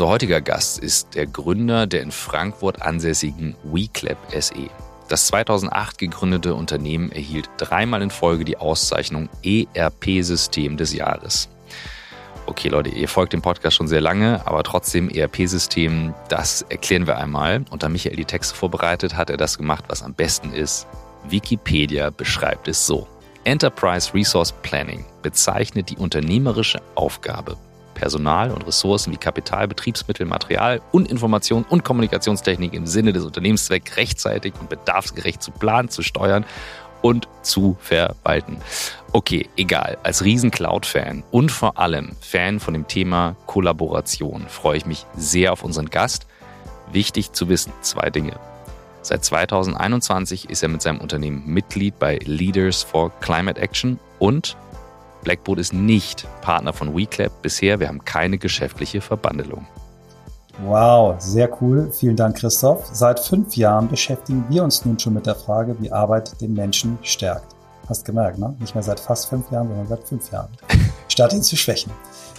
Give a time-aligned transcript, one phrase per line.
[0.00, 4.70] Unser heutiger Gast ist der Gründer der in Frankfurt ansässigen WeClap SE.
[5.10, 11.50] Das 2008 gegründete Unternehmen erhielt dreimal in Folge die Auszeichnung ERP-System des Jahres.
[12.46, 17.18] Okay, Leute, ihr folgt dem Podcast schon sehr lange, aber trotzdem ERP-System, das erklären wir
[17.18, 17.66] einmal.
[17.68, 20.86] Und da Michael die Texte vorbereitet, hat er das gemacht, was am besten ist.
[21.28, 23.06] Wikipedia beschreibt es so.
[23.44, 27.58] Enterprise Resource Planning bezeichnet die unternehmerische Aufgabe,
[28.00, 33.98] Personal und Ressourcen wie Kapital, Betriebsmittel, Material und Information und Kommunikationstechnik im Sinne des Unternehmenszwecks
[33.98, 36.46] rechtzeitig und bedarfsgerecht zu planen, zu steuern
[37.02, 38.56] und zu verwalten.
[39.12, 39.98] Okay, egal.
[40.02, 45.52] Als riesen Cloud-Fan und vor allem Fan von dem Thema Kollaboration freue ich mich sehr
[45.52, 46.26] auf unseren Gast.
[46.90, 48.32] Wichtig zu wissen, zwei Dinge.
[49.02, 54.56] Seit 2021 ist er mit seinem Unternehmen Mitglied bei Leaders for Climate Action und
[55.22, 57.80] Blackboard ist nicht Partner von WeClap bisher.
[57.80, 59.66] Wir haben keine geschäftliche Verbandelung.
[60.64, 61.90] Wow, sehr cool.
[61.90, 62.84] Vielen Dank, Christoph.
[62.92, 66.98] Seit fünf Jahren beschäftigen wir uns nun schon mit der Frage, wie Arbeit den Menschen
[67.02, 67.54] stärkt.
[67.88, 68.54] Hast gemerkt, ne?
[68.60, 70.50] Nicht mehr seit fast fünf Jahren, sondern seit fünf Jahren.
[71.08, 71.92] Statt ihn zu schwächen.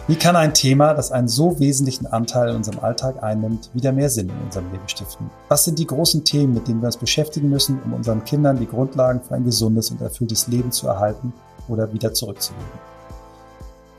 [0.08, 4.10] Wie kann ein Thema, das einen so wesentlichen Anteil in unserem Alltag einnimmt, wieder mehr
[4.10, 5.30] Sinn in unserem Leben stiften?
[5.50, 8.68] Was sind die großen Themen, mit denen wir uns beschäftigen müssen, um unseren Kindern die
[8.68, 11.34] Grundlagen für ein gesundes und erfülltes Leben zu erhalten
[11.72, 12.92] oder wieder zurückzugeben?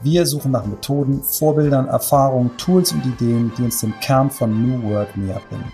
[0.02, 4.90] Wir suchen nach Methoden, Vorbildern, Erfahrungen, Tools und Ideen, die uns den Kern von New
[4.90, 5.72] Work näher bringen.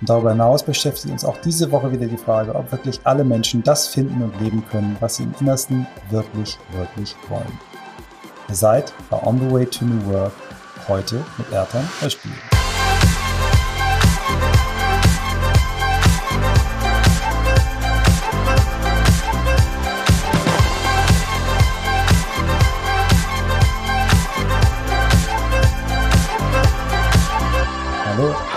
[0.00, 3.62] Und darüber hinaus beschäftigt uns auch diese Woche wieder die Frage, ob wirklich alle Menschen
[3.62, 7.58] das finden und leben können, was sie im Innersten wirklich, wirklich wollen.
[8.48, 10.32] Ihr seid bei On the Way to New Work
[10.88, 12.32] heute mit Ertan Beispiel.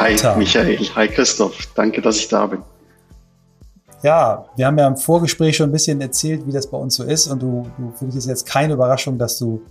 [0.02, 2.64] Hi Michael, hi Christoph, danke, dass ich da bin.
[4.02, 7.04] Ja, wir haben ja im Vorgespräch schon ein bisschen erzählt, wie das bei uns so
[7.04, 9.62] ist und du, du für dich ist jetzt keine Überraschung, dass du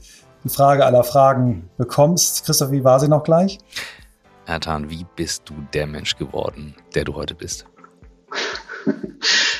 [0.44, 2.44] die Frage aller Fragen bekommst.
[2.44, 3.58] Christoph, wie war sie noch gleich?
[4.46, 7.66] Ertan, wie bist du der Mensch geworden, der du heute bist?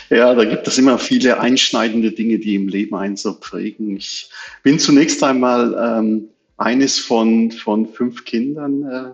[0.09, 3.97] Ja, da gibt es immer viele einschneidende Dinge, die im Leben einen so prägen.
[3.97, 4.29] Ich
[4.65, 9.11] bin zunächst einmal ähm, eines von, von fünf Kindern, äh,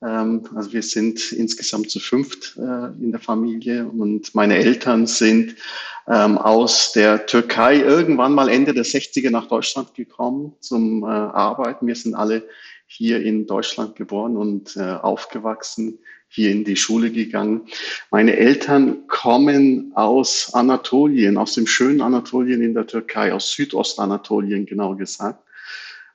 [0.00, 5.56] also wir sind insgesamt zu fünft äh, in der Familie und meine Eltern sind
[6.06, 11.86] ähm, aus der Türkei irgendwann mal Ende der 60er nach Deutschland gekommen zum äh, Arbeiten.
[11.86, 12.46] Wir sind alle
[12.86, 15.98] hier in Deutschland geboren und äh, aufgewachsen,
[16.28, 17.66] hier in die Schule gegangen.
[18.10, 24.94] Meine Eltern kommen aus Anatolien, aus dem schönen Anatolien in der Türkei, aus Südostanatolien genau
[24.94, 25.42] gesagt.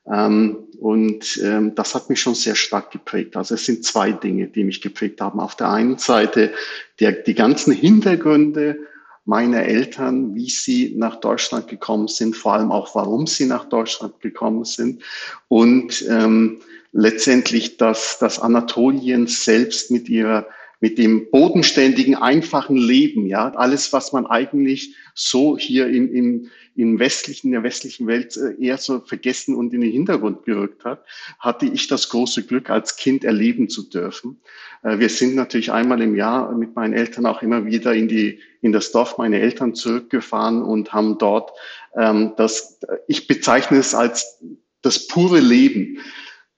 [0.09, 3.37] Ähm, und ähm, das hat mich schon sehr stark geprägt.
[3.37, 5.39] Also es sind zwei Dinge, die mich geprägt haben.
[5.39, 6.53] Auf der einen Seite
[6.99, 8.79] der, die ganzen Hintergründe
[9.25, 14.19] meiner Eltern, wie sie nach Deutschland gekommen sind, vor allem auch, warum sie nach Deutschland
[14.21, 15.03] gekommen sind.
[15.47, 20.47] Und ähm, letztendlich dass das Anatolien selbst mit ihrer
[20.81, 26.97] mit dem bodenständigen, einfachen Leben, ja, alles, was man eigentlich so hier im, im, im
[26.97, 31.05] westlichen, in der westlichen Welt äh, eher so vergessen und in den Hintergrund gerückt hat,
[31.37, 34.41] hatte ich das große Glück, als Kind erleben zu dürfen.
[34.81, 38.39] Äh, wir sind natürlich einmal im Jahr mit meinen Eltern auch immer wieder in die,
[38.61, 41.51] in das Dorf meiner Eltern zurückgefahren und haben dort
[41.95, 44.41] ähm, das, ich bezeichne es als
[44.81, 45.99] das pure Leben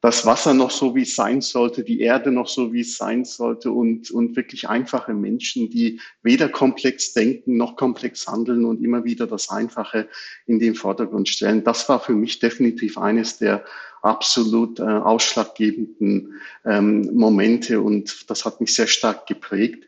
[0.04, 3.24] das Wasser noch so, wie es sein sollte, die Erde noch so, wie es sein
[3.24, 9.06] sollte und, und wirklich einfache Menschen, die weder komplex denken noch komplex handeln und immer
[9.06, 10.10] wieder das Einfache
[10.46, 11.64] in den Vordergrund stellen.
[11.64, 13.64] Das war für mich definitiv eines der
[14.02, 16.34] absolut äh, ausschlaggebenden
[16.66, 19.88] ähm, Momente und das hat mich sehr stark geprägt.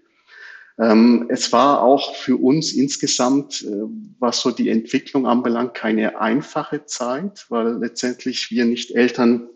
[0.79, 3.83] Ähm, es war auch für uns insgesamt, äh,
[4.19, 9.49] was so die Entwicklung anbelangt, keine einfache Zeit, weil letztendlich wir nicht Eltern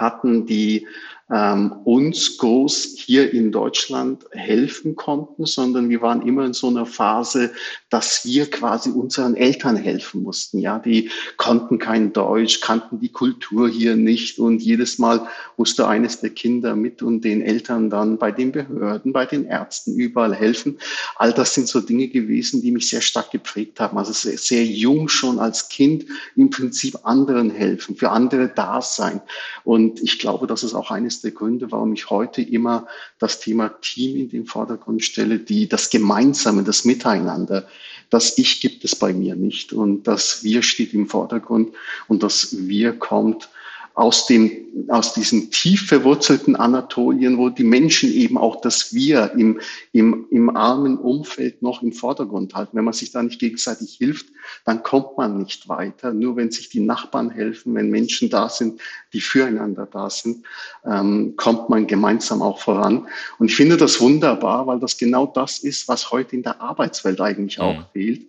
[0.00, 0.86] hatten, die
[1.30, 6.86] ähm, uns groß hier in Deutschland helfen konnten, sondern wir waren immer in so einer
[6.86, 7.52] Phase,
[7.90, 10.60] dass wir quasi unseren Eltern helfen mussten.
[10.60, 15.26] Ja, die konnten kein Deutsch, kannten die Kultur hier nicht und jedes Mal
[15.56, 19.94] musste eines der Kinder mit und den Eltern dann bei den Behörden, bei den Ärzten
[19.94, 20.78] überall helfen.
[21.16, 23.98] All das sind so Dinge gewesen, die mich sehr stark geprägt haben.
[23.98, 26.06] Also sehr, sehr jung schon als Kind
[26.36, 29.20] im Prinzip anderen helfen, für andere da sein.
[29.64, 32.86] Und ich glaube, das ist auch eines der Gründe, warum ich heute immer
[33.18, 37.66] das Thema Team in den Vordergrund stelle, die, das Gemeinsame, das Miteinander.
[38.10, 39.72] Das Ich gibt es bei mir nicht.
[39.72, 41.74] Und das Wir steht im Vordergrund.
[42.08, 43.48] Und das Wir kommt
[43.94, 44.50] aus dem,
[44.88, 49.60] aus diesen tief verwurzelten Anatolien, wo die Menschen eben auch das Wir im,
[49.92, 52.76] im, im armen Umfeld noch im Vordergrund halten.
[52.76, 54.26] Wenn man sich da nicht gegenseitig hilft,
[54.64, 56.12] dann kommt man nicht weiter.
[56.12, 58.80] Nur wenn sich die Nachbarn helfen, wenn Menschen da sind,
[59.12, 60.46] die füreinander da sind,
[60.84, 63.08] ähm, kommt man gemeinsam auch voran.
[63.38, 67.20] Und ich finde das wunderbar, weil das genau das ist, was heute in der Arbeitswelt
[67.20, 67.64] eigentlich mhm.
[67.64, 68.28] auch fehlt.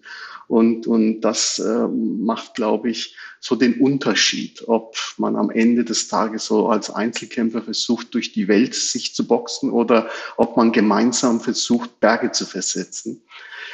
[0.51, 6.09] Und, und das äh, macht, glaube ich, so den Unterschied, ob man am Ende des
[6.09, 11.39] Tages so als Einzelkämpfer versucht, durch die Welt sich zu boxen oder ob man gemeinsam
[11.39, 13.21] versucht, Berge zu versetzen.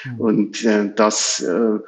[0.04, 0.22] Mhm.
[0.22, 1.80] Und äh, das, äh,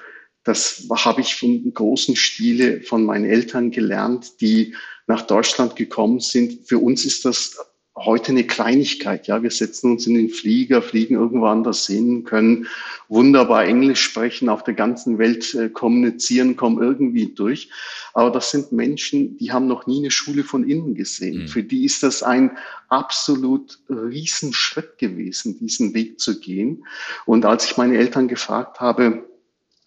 [0.43, 4.73] das habe ich von großen Stile von meinen Eltern gelernt, die
[5.05, 6.67] nach Deutschland gekommen sind.
[6.67, 7.59] Für uns ist das
[8.05, 9.27] heute eine Kleinigkeit.
[9.27, 12.67] Ja, wir setzen uns in den Flieger, fliegen irgendwo anders hin, können
[13.07, 17.69] wunderbar Englisch sprechen, auf der ganzen Welt äh, kommunizieren, kommen irgendwie durch.
[18.13, 21.43] Aber das sind Menschen, die haben noch nie eine Schule von innen gesehen.
[21.43, 21.47] Mhm.
[21.47, 22.51] Für die ist das ein
[22.87, 26.85] absolut Riesenschritt gewesen, diesen Weg zu gehen.
[27.25, 29.23] Und als ich meine Eltern gefragt habe,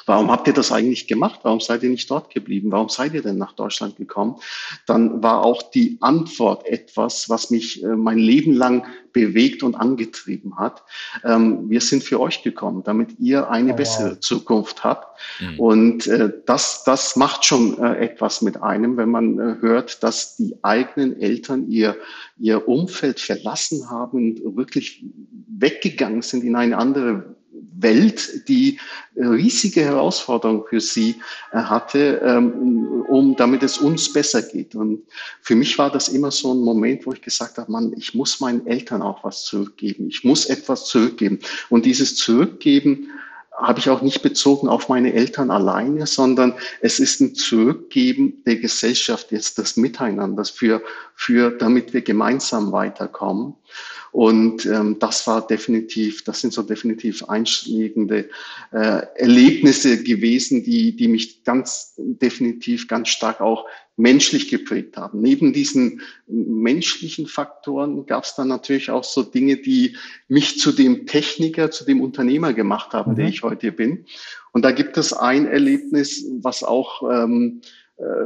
[0.07, 1.41] Warum habt ihr das eigentlich gemacht?
[1.43, 2.71] Warum seid ihr nicht dort geblieben?
[2.73, 4.37] Warum seid ihr denn nach Deutschland gekommen?
[4.87, 10.59] Dann war auch die Antwort etwas, was mich äh, mein Leben lang bewegt und angetrieben
[10.59, 10.83] hat.
[11.25, 14.21] Ähm, wir sind für euch gekommen, damit ihr eine oh, bessere wow.
[14.21, 15.19] Zukunft habt.
[15.41, 15.61] Mhm.
[15.61, 20.57] Und äh, das, das macht schon äh, etwas mit einem, wenn man hört, dass die
[20.63, 21.97] eigenen Eltern ihr,
[22.39, 25.05] ihr Umfeld verlassen haben und wirklich
[25.49, 27.37] weggegangen sind in eine andere
[27.83, 28.79] Welt, die
[29.17, 31.17] riesige Herausforderungen für sie
[31.53, 34.75] äh, hatte, ähm, um damit es uns besser geht.
[34.75, 35.03] Und
[35.41, 38.41] für mich war das immer so ein Moment, wo ich gesagt habe, Mann, ich muss
[38.41, 40.09] meinen Eltern auch was zurückgeben.
[40.09, 41.41] Ich muss etwas zurückgeben.
[41.69, 43.11] Und dieses Zurückgeben
[43.63, 48.57] habe ich auch nicht bezogen auf meine Eltern alleine, sondern es ist ein Zurückgeben der
[48.57, 50.83] Gesellschaft, jetzt des Miteinanders für,
[51.15, 53.55] für, damit wir gemeinsam weiterkommen.
[54.13, 58.29] Und ähm, das war definitiv, das sind so definitiv einschlägende
[58.71, 63.65] äh, Erlebnisse gewesen, die, die mich ganz definitiv ganz stark auch
[63.97, 65.21] menschlich geprägt haben.
[65.21, 69.97] Neben diesen menschlichen Faktoren gab es dann natürlich auch so Dinge, die
[70.29, 73.17] mich zu dem Techniker, zu dem Unternehmer gemacht haben, mhm.
[73.17, 74.07] der ich heute bin.
[74.53, 77.82] Und da gibt es ein Erlebnis, was auch ähm, äh,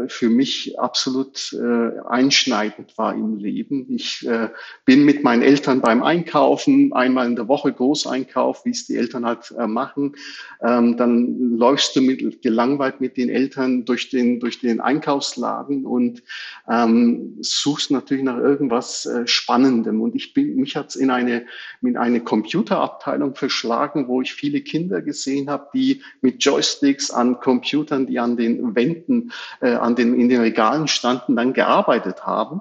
[0.08, 3.86] für mich absolut äh, einschneidend war im Leben.
[3.90, 4.48] Ich äh,
[4.84, 9.26] bin mit meinen Eltern beim Einkaufen, einmal in der Woche Großeinkauf, wie es die Eltern
[9.26, 10.16] halt äh, machen.
[10.62, 16.22] Ähm, dann läufst du mit, gelangweilt mit den Eltern durch den, durch den Einkaufsladen und
[16.69, 20.00] ähm, suchst natürlich nach irgendwas äh, Spannendem.
[20.00, 21.44] Und ich bin, mich hat's in eine,
[21.82, 28.06] in eine Computerabteilung verschlagen, wo ich viele Kinder gesehen habe, die mit Joysticks an Computern,
[28.06, 29.32] die an den Wänden
[29.66, 32.60] äh, an den, in den Regalen standen, dann gearbeitet haben.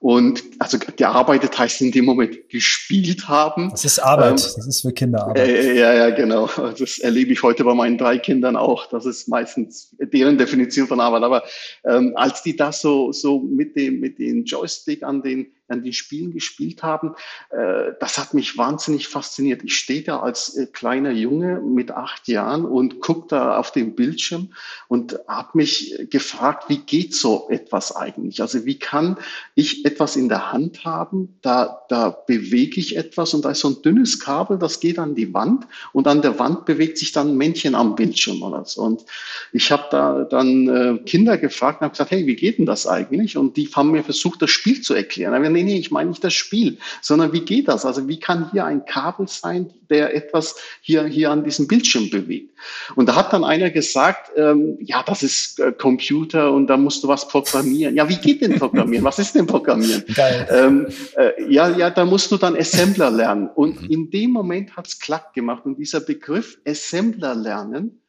[0.00, 3.70] Und also gearbeitet heißt in dem Moment gespielt haben.
[3.70, 5.48] Das ist Arbeit, ähm, das ist für Kinder Arbeit.
[5.48, 6.48] Äh, ja, ja, genau.
[6.78, 8.86] Das erlebe ich heute bei meinen drei Kindern auch.
[8.86, 11.24] Das ist meistens deren Definition von Arbeit.
[11.24, 11.42] Aber
[11.84, 15.92] ähm, als die da so, so mit dem, mit dem Joystick an den an den
[15.92, 17.14] Spielen gespielt haben,
[17.50, 19.62] äh, das hat mich wahnsinnig fasziniert.
[19.64, 23.94] Ich stehe da als äh, kleiner Junge mit acht Jahren und gucke da auf den
[23.94, 24.52] Bildschirm
[24.88, 28.40] und habe mich gefragt, wie geht so etwas eigentlich?
[28.40, 29.16] Also wie kann
[29.54, 33.68] ich etwas in der Hand haben, da, da bewege ich etwas und da ist so
[33.68, 37.28] ein dünnes Kabel, das geht an die Wand und an der Wand bewegt sich dann
[37.28, 38.82] ein Männchen am Bildschirm oder so.
[38.82, 39.04] Und
[39.52, 42.86] ich habe da dann äh, Kinder gefragt und habe gesagt, hey, wie geht denn das
[42.86, 43.36] eigentlich?
[43.36, 46.34] Und die haben mir versucht, das Spiel zu erklären nee, nee, ich meine nicht das
[46.34, 47.84] Spiel, sondern wie geht das?
[47.84, 52.54] Also wie kann hier ein Kabel sein, der etwas hier, hier an diesem Bildschirm bewegt?
[52.94, 57.04] Und da hat dann einer gesagt, ähm, ja, das ist äh, Computer und da musst
[57.04, 57.94] du was programmieren.
[57.94, 59.04] Ja, wie geht denn Programmieren?
[59.04, 60.04] Was ist denn Programmieren?
[60.50, 60.86] Ähm,
[61.16, 63.48] äh, ja, ja, da musst du dann Assembler lernen.
[63.54, 63.90] Und mhm.
[63.90, 65.64] in dem Moment hat's klack gemacht.
[65.64, 68.00] Und dieser Begriff Assembler lernen,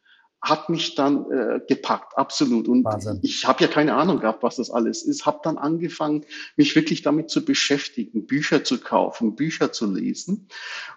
[0.41, 2.67] hat mich dann äh, gepackt, absolut.
[2.67, 3.19] Und Wahnsinn.
[3.23, 5.25] ich habe ja keine Ahnung gehabt, was das alles ist.
[5.25, 10.47] Habe dann angefangen, mich wirklich damit zu beschäftigen, Bücher zu kaufen, Bücher zu lesen.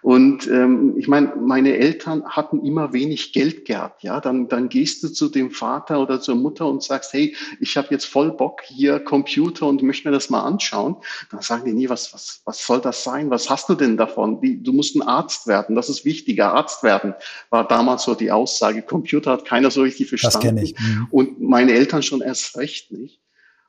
[0.01, 4.03] Und ähm, ich meine, meine Eltern hatten immer wenig Geld gehabt.
[4.03, 7.75] Ja, dann dann gehst du zu dem Vater oder zur Mutter und sagst, hey, ich
[7.75, 10.95] habe jetzt voll Bock hier Computer und möchte mir das mal anschauen.
[11.31, 13.29] Dann sagen die nie, was was was soll das sein?
[13.29, 14.39] Was hast du denn davon?
[14.39, 15.75] Die, du musst ein Arzt werden.
[15.75, 16.53] Das ist wichtiger.
[16.53, 17.13] Arzt werden
[17.49, 18.81] war damals so die Aussage.
[18.81, 20.33] Computer hat keiner so richtig verstanden.
[20.33, 20.79] Das kenne ich.
[20.79, 21.07] Mhm.
[21.11, 23.22] Und meine Eltern schon erst recht nicht.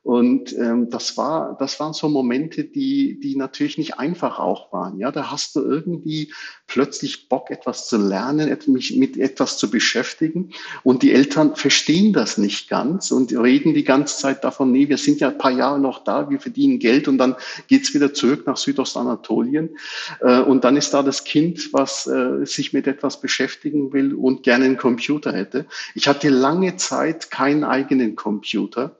[0.05, 4.99] Und ähm, das war, das waren so Momente, die, die natürlich nicht einfach auch waren.
[4.99, 6.31] Ja, da hast du irgendwie
[6.67, 10.51] plötzlich Bock, etwas zu lernen, mich mit etwas zu beschäftigen.
[10.83, 14.99] Und die Eltern verstehen das nicht ganz und reden die ganze Zeit davon, nee, wir
[14.99, 17.35] sind ja ein paar Jahre noch da, wir verdienen Geld und dann
[17.67, 19.75] geht's wieder zurück nach Südostanatolien.
[20.21, 24.43] Äh, und dann ist da das Kind, was äh, sich mit etwas beschäftigen will und
[24.43, 25.65] gerne einen Computer hätte.
[25.95, 28.99] Ich hatte lange Zeit keinen eigenen Computer.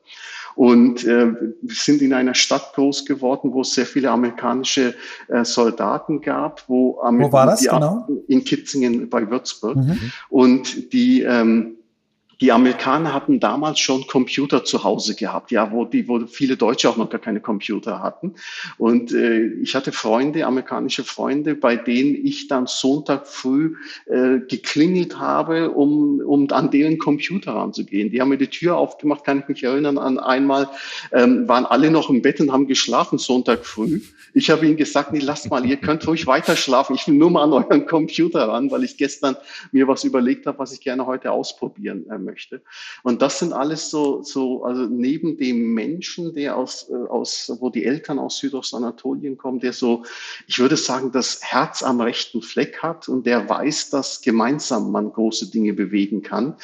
[0.55, 4.95] Und äh, wir sind in einer Stadt groß geworden, wo es sehr viele amerikanische
[5.27, 6.63] äh, Soldaten gab.
[6.67, 8.07] Wo, wo war das genau?
[8.27, 9.77] In Kitzingen bei Würzburg.
[9.77, 10.11] Mhm.
[10.29, 11.75] Und die ähm,
[12.41, 16.89] die Amerikaner hatten damals schon Computer zu Hause gehabt, ja, wo die, wo viele Deutsche
[16.89, 18.35] auch noch gar keine Computer hatten.
[18.77, 23.75] Und äh, ich hatte Freunde, amerikanische Freunde, bei denen ich dann Sonntag früh
[24.05, 28.11] äh, geklingelt habe, um, um an deren Computer ranzugehen.
[28.11, 30.69] Die haben mir die Tür aufgemacht, kann ich mich erinnern an einmal,
[31.11, 34.01] ähm, waren alle noch im Bett und haben geschlafen Sonntag früh.
[34.33, 36.95] Ich habe ihnen gesagt, nee, lasst mal, ihr könnt ruhig weiter schlafen.
[36.95, 39.37] Ich will nur mal an euren Computer ran, weil ich gestern
[39.71, 42.61] mir was überlegt habe, was ich gerne heute ausprobieren äh, möchte.
[43.03, 47.69] Und das sind alles so, so also neben dem Menschen, der aus, äh, aus, wo
[47.69, 50.03] die Eltern aus Südostanatolien kommen, der so,
[50.47, 55.11] ich würde sagen, das Herz am rechten Fleck hat und der weiß, dass gemeinsam man
[55.11, 56.57] große Dinge bewegen kann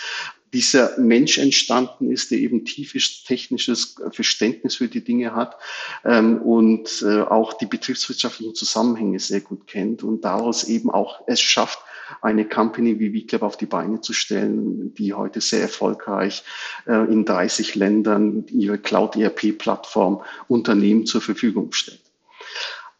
[0.53, 5.55] dieser Mensch entstanden ist, der eben tiefes technisches Verständnis für die Dinge hat
[6.03, 11.39] ähm, und äh, auch die betriebswirtschaftlichen Zusammenhänge sehr gut kennt und daraus eben auch es
[11.39, 11.79] schafft,
[12.21, 16.43] eine Company wie WeClub auf die Beine zu stellen, die heute sehr erfolgreich
[16.85, 22.01] äh, in 30 Ländern ihre Cloud-ERP-Plattform Unternehmen zur Verfügung stellt.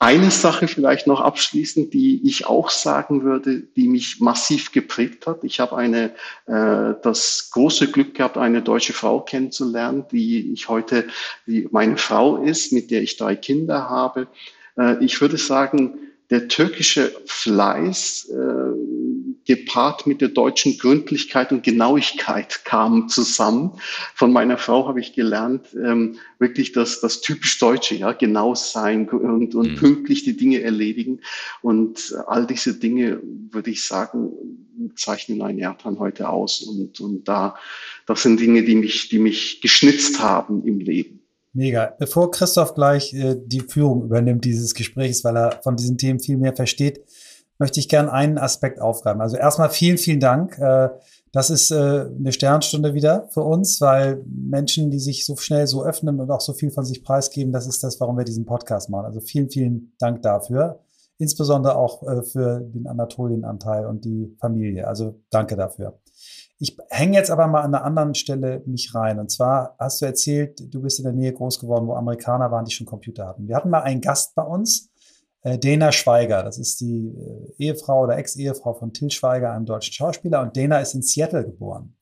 [0.02, 5.44] Eine Sache vielleicht noch abschließend, die ich auch sagen würde, die mich massiv geprägt hat.
[5.44, 6.06] Ich habe eine,
[6.48, 11.06] äh, das große Glück gehabt, eine deutsche Frau kennenzulernen, die ich heute,
[11.46, 14.26] die meine Frau ist, mit der ich drei Kinder habe.
[14.76, 16.00] Äh, ich würde sagen,
[16.32, 18.72] der türkische Fleiß äh,
[19.46, 23.74] gepaart mit der deutschen Gründlichkeit und Genauigkeit kamen zusammen.
[24.16, 29.10] Von meiner Frau habe ich gelernt, ähm, wirklich das, das typisch Deutsche, ja, genau sein
[29.10, 29.76] und, und mhm.
[29.76, 31.22] pünktlich die Dinge erledigen.
[31.62, 33.20] Und all diese Dinge,
[33.52, 34.32] würde ich sagen,
[34.96, 36.62] zeichnen einen Erdhahn heute aus.
[36.62, 37.56] Und, und da,
[38.06, 41.20] das sind Dinge, die mich, die mich geschnitzt haben im Leben.
[41.54, 41.94] Mega.
[42.00, 46.38] Bevor Christoph gleich äh, die Führung übernimmt dieses Gesprächs, weil er von diesen Themen viel
[46.38, 47.02] mehr versteht,
[47.62, 49.22] möchte ich gerne einen Aspekt aufgreifen.
[49.22, 50.58] Also erstmal vielen, vielen Dank.
[50.58, 50.90] Äh,
[51.32, 55.84] das ist äh, eine Sternstunde wieder für uns, weil Menschen, die sich so schnell so
[55.84, 58.90] öffnen und auch so viel von sich preisgeben, das ist das, warum wir diesen Podcast
[58.90, 59.06] machen.
[59.06, 60.80] Also vielen, vielen Dank dafür.
[61.20, 64.88] Insbesondere auch äh, für den Anatolienanteil und die Familie.
[64.88, 66.00] Also danke dafür.
[66.58, 69.20] Ich hänge jetzt aber mal an einer anderen Stelle mich rein.
[69.20, 72.66] Und zwar hast du erzählt, du bist in der Nähe groß geworden, wo Amerikaner waren,
[72.66, 73.48] die schon Computer hatten.
[73.48, 74.91] Wir hatten mal einen Gast bei uns,
[75.44, 76.44] äh, Dana Schweiger.
[76.44, 80.42] Das ist die äh, Ehefrau oder Ex-Ehefrau von Till Schweiger, einem deutschen Schauspieler.
[80.42, 81.96] Und Dana ist in Seattle geboren.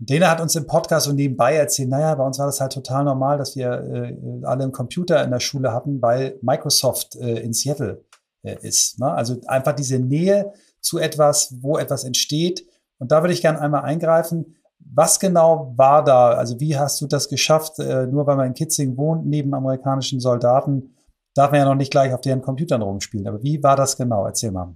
[0.00, 2.72] Und Dana hat uns im Podcast so nebenbei erzählt, naja, bei uns war das halt
[2.72, 7.40] total normal, dass wir äh, alle einen Computer in der Schule hatten, weil Microsoft äh,
[7.40, 8.04] in Seattle
[8.42, 8.98] äh, ist.
[8.98, 9.10] Ne?
[9.10, 12.66] Also einfach diese Nähe zu etwas, wo etwas entsteht,
[12.98, 14.56] und da würde ich gerne einmal eingreifen.
[14.78, 16.30] Was genau war da?
[16.32, 17.78] Also wie hast du das geschafft?
[17.78, 20.94] Äh, nur weil man in Kitzing wohnt, neben amerikanischen Soldaten,
[21.34, 23.26] darf man ja noch nicht gleich auf deren Computern rumspielen.
[23.26, 24.24] Aber wie war das genau?
[24.26, 24.74] Erzähl mal.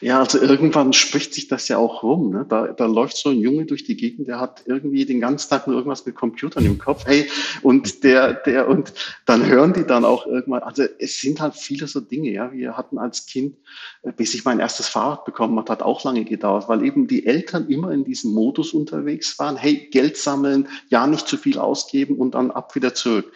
[0.00, 2.30] Ja, also irgendwann spricht sich das ja auch rum.
[2.30, 2.46] Ne?
[2.48, 5.66] Da, da läuft so ein Junge durch die Gegend, der hat irgendwie den ganzen Tag
[5.66, 7.04] nur irgendwas mit Computern im Kopf.
[7.06, 7.28] Hey,
[7.62, 8.92] und der, der, und
[9.26, 12.52] dann hören die dann auch irgendwann, also es sind halt viele so Dinge, ja.
[12.52, 13.56] Wir hatten als Kind,
[14.02, 17.26] äh, bis ich mein erstes Fahrrad bekommen hat, hat auch lange gedauert, weil eben die
[17.26, 22.16] Eltern immer in diesem Modus unterwegs waren, hey, Geld sammeln, ja nicht zu viel ausgeben
[22.16, 23.32] und dann ab wieder zurück.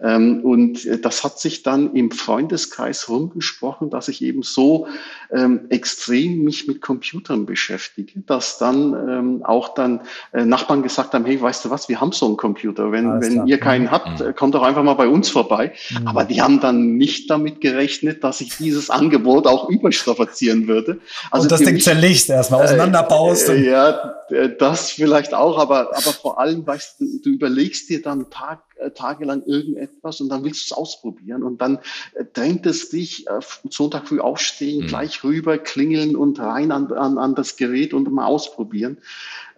[0.00, 4.86] Ähm, und äh, das hat sich dann im Freundeskreis rumgesprochen, dass ich eben so
[5.32, 5.66] ähm,
[6.04, 10.00] extrem mich mit Computern beschäftige, dass dann ähm, auch dann
[10.32, 12.92] äh, Nachbarn gesagt haben, hey, weißt du was, wir haben so einen Computer.
[12.92, 13.90] Wenn, wenn ihr keinen mhm.
[13.90, 14.34] habt, mhm.
[14.34, 15.72] kommt doch einfach mal bei uns vorbei.
[15.90, 16.06] Mhm.
[16.06, 20.98] Aber die haben dann nicht damit gerechnet, dass ich dieses Angebot auch überstrapazieren würde.
[21.30, 23.48] Also Und das Ding zerlegst erstmal, äh, auseinanderbaust.
[23.48, 24.14] Äh, ja,
[24.58, 28.90] das vielleicht auch, aber, aber vor allem, weißt du, du überlegst dir dann Tag äh,
[28.90, 31.78] tagelang irgendetwas und dann willst du es ausprobieren und dann
[32.14, 33.40] äh, drängt es dich äh,
[33.70, 34.86] Sonntag früh aufstehen, mhm.
[34.88, 38.98] gleich rüber, klingeln und rein an, an, an das Gerät und mal ausprobieren.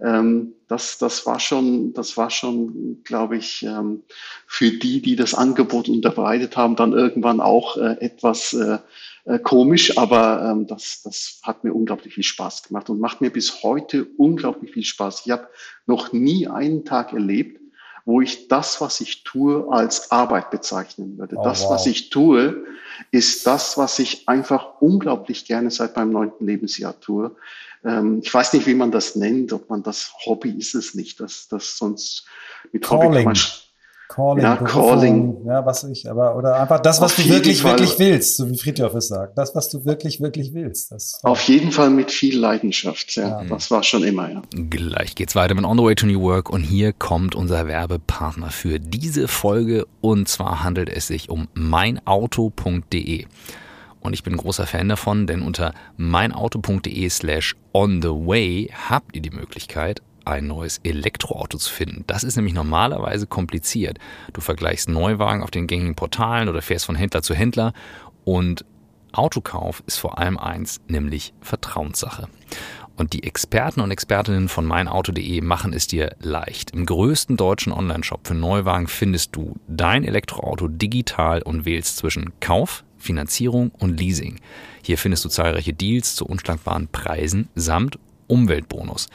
[0.01, 4.03] Ähm, das, das war schon, das war schon, glaube ich, ähm,
[4.47, 8.79] für die, die das Angebot unterbreitet haben, dann irgendwann auch äh, etwas äh,
[9.27, 13.31] äh, komisch, aber ähm, das, das hat mir unglaublich viel Spaß gemacht und macht mir
[13.31, 15.23] bis heute unglaublich viel Spaß.
[15.25, 15.49] Ich habe
[15.87, 17.61] noch nie einen Tag erlebt,
[18.05, 21.37] wo ich das, was ich tue, als Arbeit bezeichnen würde.
[21.37, 21.73] Oh, das, wow.
[21.73, 22.65] was ich tue,
[23.11, 27.35] ist das, was ich einfach unglaublich gerne seit meinem neunten Lebensjahr tue.
[27.85, 31.19] Ähm, ich weiß nicht, wie man das nennt, ob man das Hobby ist es nicht,
[31.19, 32.27] das, das sonst
[32.73, 33.07] mit Calling.
[33.07, 33.37] Hobby kann man
[34.17, 35.37] Calling, ja, Calling.
[35.45, 37.73] Ja, was ich, aber, oder einfach das, was Auf du wirklich, Fall.
[37.73, 39.37] wirklich willst, so wie Friedhoff es sagt.
[39.37, 40.91] Das, was du wirklich, wirklich willst.
[40.91, 43.43] Das, Auf jeden Fall mit viel Leidenschaft, ja.
[43.43, 43.45] ja.
[43.45, 44.41] Das war schon immer, ja.
[44.71, 48.49] Gleich geht's weiter mit On the Way to New Work und hier kommt unser Werbepartner
[48.49, 53.27] für diese Folge und zwar handelt es sich um meinauto.de.
[54.01, 59.15] Und ich bin ein großer Fan davon, denn unter meinauto.de slash on the way habt
[59.15, 62.05] ihr die Möglichkeit, ein neues Elektroauto zu finden.
[62.07, 63.99] Das ist nämlich normalerweise kompliziert.
[64.33, 67.73] Du vergleichst Neuwagen auf den gängigen Portalen oder fährst von Händler zu Händler
[68.25, 68.65] und
[69.13, 72.29] Autokauf ist vor allem eins, nämlich Vertrauenssache.
[72.97, 76.71] Und die Experten und Expertinnen von meinauto.de machen es dir leicht.
[76.71, 82.85] Im größten deutschen Onlineshop für Neuwagen findest du dein Elektroauto digital und wählst zwischen Kauf,
[82.99, 84.41] Finanzierung und Leasing.
[84.83, 89.09] Hier findest du zahlreiche Deals zu unschlagbaren Preisen samt Umweltbonus.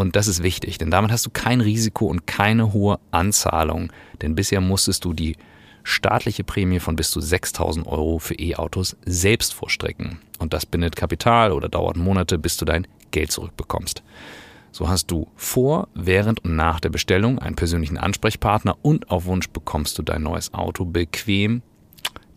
[0.00, 3.92] Und das ist wichtig, denn damit hast du kein Risiko und keine hohe Anzahlung.
[4.22, 5.36] Denn bisher musstest du die
[5.82, 10.18] staatliche Prämie von bis zu 6000 Euro für E-Autos selbst vorstrecken.
[10.38, 14.02] Und das bindet Kapital oder dauert Monate, bis du dein Geld zurückbekommst.
[14.72, 19.50] So hast du vor, während und nach der Bestellung einen persönlichen Ansprechpartner und auf Wunsch
[19.50, 21.60] bekommst du dein neues Auto bequem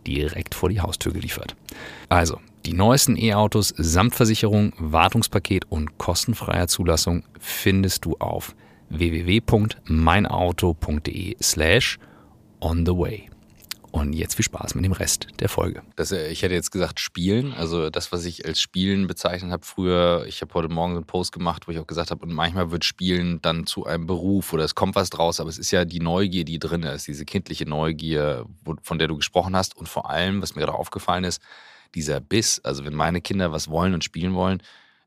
[0.06, 1.56] direkt vor die Haustür geliefert.
[2.10, 8.56] Also, die neuesten E-Autos samt Versicherung, Wartungspaket und kostenfreier Zulassung findest du auf
[8.88, 11.98] www.meinauto.de slash
[12.60, 13.28] on the way.
[13.90, 15.82] Und jetzt viel Spaß mit dem Rest der Folge.
[15.94, 19.64] Das, äh, ich hätte jetzt gesagt Spielen, also das, was ich als Spielen bezeichnet habe
[19.64, 20.24] früher.
[20.26, 22.72] Ich habe heute Morgen so einen Post gemacht, wo ich auch gesagt habe, und manchmal
[22.72, 25.84] wird Spielen dann zu einem Beruf oder es kommt was draus, aber es ist ja
[25.84, 28.46] die Neugier, die drin ist, diese kindliche Neugier,
[28.82, 29.76] von der du gesprochen hast.
[29.76, 31.40] Und vor allem, was mir gerade aufgefallen ist,
[31.94, 34.62] dieser Biss, also wenn meine Kinder was wollen und spielen wollen,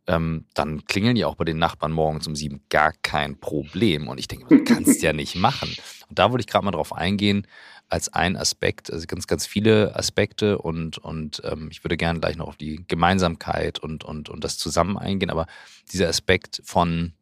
[0.08, 4.08] ähm, dann klingeln die auch bei den Nachbarn morgens um sieben gar kein Problem.
[4.08, 5.70] Und ich denke, du kannst ja nicht machen.
[6.10, 7.46] Und da wollte ich gerade mal drauf eingehen,
[7.90, 12.36] als ein Aspekt, also ganz, ganz viele Aspekte und, und ähm, ich würde gerne gleich
[12.36, 15.48] noch auf die Gemeinsamkeit und, und, und das Zusammen eingehen, aber
[15.92, 17.14] dieser Aspekt von,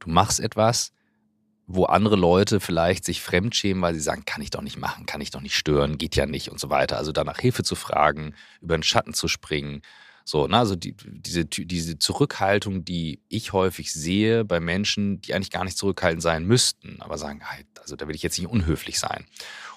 [0.00, 0.92] du machst etwas,
[1.66, 5.20] wo andere Leute vielleicht sich fremdschämen, weil sie sagen, kann ich doch nicht machen, kann
[5.20, 6.98] ich doch nicht stören, geht ja nicht und so weiter.
[6.98, 9.82] Also danach Hilfe zu fragen, über den Schatten zu springen.
[10.24, 10.58] So, ne?
[10.58, 15.76] also die, diese, diese Zurückhaltung, die ich häufig sehe bei Menschen, die eigentlich gar nicht
[15.76, 17.40] zurückhaltend sein müssten, aber sagen,
[17.80, 19.26] also da will ich jetzt nicht unhöflich sein.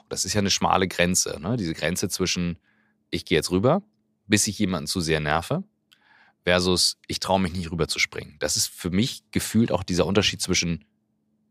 [0.03, 1.57] Und das ist ja eine schmale Grenze, ne?
[1.57, 2.57] diese Grenze zwischen,
[3.09, 3.81] ich gehe jetzt rüber,
[4.25, 5.63] bis ich jemanden zu sehr nerve,
[6.43, 8.37] versus ich traue mich nicht rüber zu springen.
[8.39, 10.85] Das ist für mich gefühlt auch dieser Unterschied zwischen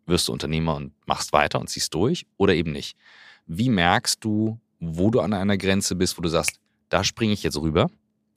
[0.07, 2.97] wirst du Unternehmer und machst weiter und ziehst durch oder eben nicht.
[3.47, 7.43] Wie merkst du, wo du an einer Grenze bist, wo du sagst, da springe ich
[7.43, 7.91] jetzt rüber?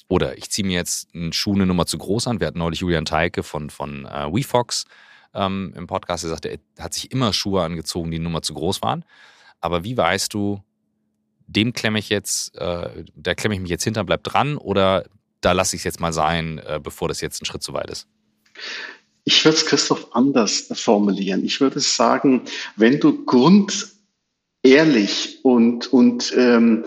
[0.08, 2.40] Oder ich ziehe mir jetzt einen Schuh eine Nummer zu groß an.
[2.40, 4.86] Wir hatten neulich Julian Teike von, von äh, WeFox
[5.36, 8.56] ähm, im Podcast, der sagte, er hat sich immer Schuhe angezogen, die eine Nummer zu
[8.56, 9.06] groß waren.
[9.62, 10.64] Aber wie weißt du,
[11.46, 15.06] dem klemme ich jetzt, äh, da klemme ich mich jetzt hinter, bleib dran oder
[15.42, 17.90] da lasse ich es jetzt mal sein, äh, bevor das jetzt ein Schritt zu weit
[17.90, 18.08] ist?
[19.32, 21.46] Ich würde es, Christoph, anders formulieren.
[21.46, 22.42] Ich würde sagen,
[22.78, 26.86] wenn du grundehrlich und, und ähm,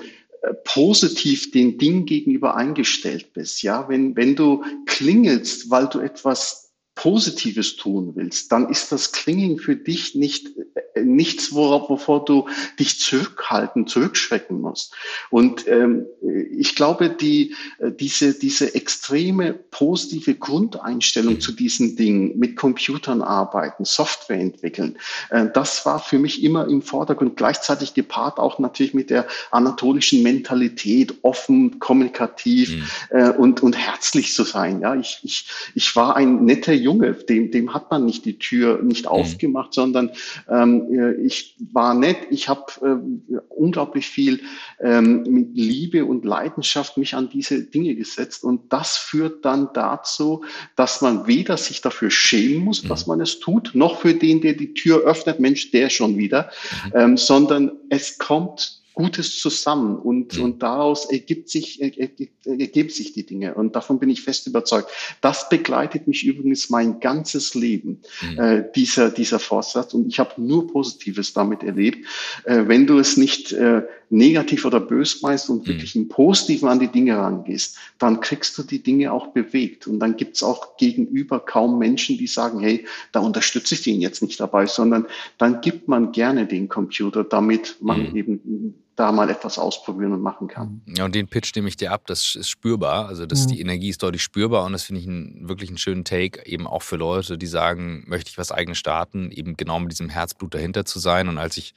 [0.64, 6.61] positiv den Ding gegenüber eingestellt bist, ja, wenn, wenn du klingelst, weil du etwas
[6.94, 10.48] Positives tun willst, dann ist das Klingen für dich nicht
[10.94, 14.94] äh, nichts, worauf, wovor du dich zurückhalten, zurückschrecken musst.
[15.30, 16.06] Und ähm,
[16.50, 23.84] ich glaube, die, äh, diese, diese extreme positive Grundeinstellung zu diesen Dingen, mit Computern arbeiten,
[23.84, 24.98] Software entwickeln,
[25.30, 30.22] äh, das war für mich immer im Vordergrund, gleichzeitig gepaart auch natürlich mit der anatolischen
[30.22, 32.86] Mentalität, offen, kommunikativ mhm.
[33.10, 34.82] äh, und, und herzlich zu sein.
[34.82, 38.82] Ja, ich, ich, ich war ein netter Junge, dem, dem hat man nicht die Tür
[38.82, 39.10] nicht mhm.
[39.10, 40.10] aufgemacht, sondern
[40.48, 44.40] ähm, äh, ich war nett, ich habe äh, unglaublich viel
[44.80, 50.44] ähm, mit Liebe und Leidenschaft mich an diese Dinge gesetzt und das führt dann dazu,
[50.76, 52.88] dass man weder sich dafür schämen muss, mhm.
[52.88, 56.50] dass man es tut, noch für den, der die Tür öffnet, Mensch, der schon wieder,
[56.86, 56.92] mhm.
[56.94, 60.44] ähm, sondern es kommt Gutes zusammen und, mhm.
[60.44, 63.54] und daraus ergibt sich, ergeben sich die Dinge.
[63.54, 64.90] Und davon bin ich fest überzeugt.
[65.20, 68.38] Das begleitet mich übrigens mein ganzes Leben, mhm.
[68.38, 69.94] äh, dieser, dieser Vorsatz.
[69.94, 72.06] Und ich habe nur Positives damit erlebt.
[72.44, 75.68] Äh, wenn du es nicht äh, negativ oder bös meinst und mhm.
[75.68, 79.86] wirklich im Positiven an die Dinge rangehst, dann kriegst du die Dinge auch bewegt.
[79.86, 84.22] Und dann gibt's auch gegenüber kaum Menschen, die sagen, hey, da unterstütze ich den jetzt
[84.22, 85.06] nicht dabei, sondern
[85.38, 88.16] dann gibt man gerne den Computer, damit man mhm.
[88.16, 90.82] eben da mal etwas ausprobieren und machen kann.
[90.86, 93.06] Ja, und den Pitch nehme ich dir ab, das ist spürbar.
[93.06, 93.48] Also das, mhm.
[93.48, 96.66] die Energie ist deutlich spürbar und das finde ich einen, wirklich einen schönen Take, eben
[96.66, 100.54] auch für Leute, die sagen, möchte ich was eigenes starten, eben genau mit diesem Herzblut
[100.54, 101.28] dahinter zu sein.
[101.28, 101.74] Und als ich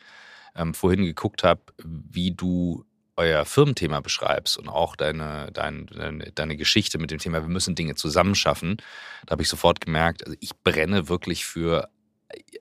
[0.55, 2.85] ähm, vorhin geguckt habe, wie du
[3.17, 7.75] euer Firmenthema beschreibst und auch deine, deine, deine, deine Geschichte mit dem Thema, wir müssen
[7.75, 8.77] Dinge zusammenschaffen,
[9.25, 11.89] da habe ich sofort gemerkt, also ich brenne wirklich für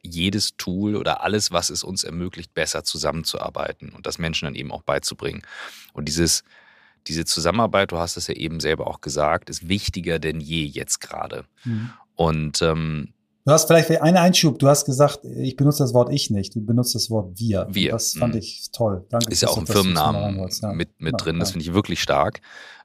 [0.03, 4.73] jedes Tool oder alles, was es uns ermöglicht, besser zusammenzuarbeiten und das Menschen dann eben
[4.73, 5.43] auch beizubringen.
[5.93, 6.45] Und dieses,
[7.07, 11.01] diese Zusammenarbeit, du hast es ja eben selber auch gesagt, ist wichtiger denn je jetzt
[11.01, 11.45] gerade.
[11.65, 11.91] Mhm.
[12.15, 13.15] Und ähm,
[13.47, 14.59] Du hast vielleicht einen Einschub.
[14.59, 16.55] Du hast gesagt, ich benutze das Wort ich nicht.
[16.55, 17.67] Du benutzt das Wort wir.
[17.71, 17.91] Wir.
[17.91, 18.41] Das fand mhm.
[18.41, 19.05] ich toll.
[19.11, 19.31] Danke.
[19.31, 20.73] Ist ja auch ein Firmennamen ja.
[20.73, 21.39] mit, mit ja, drin.
[21.39, 22.41] Das finde ich wirklich stark.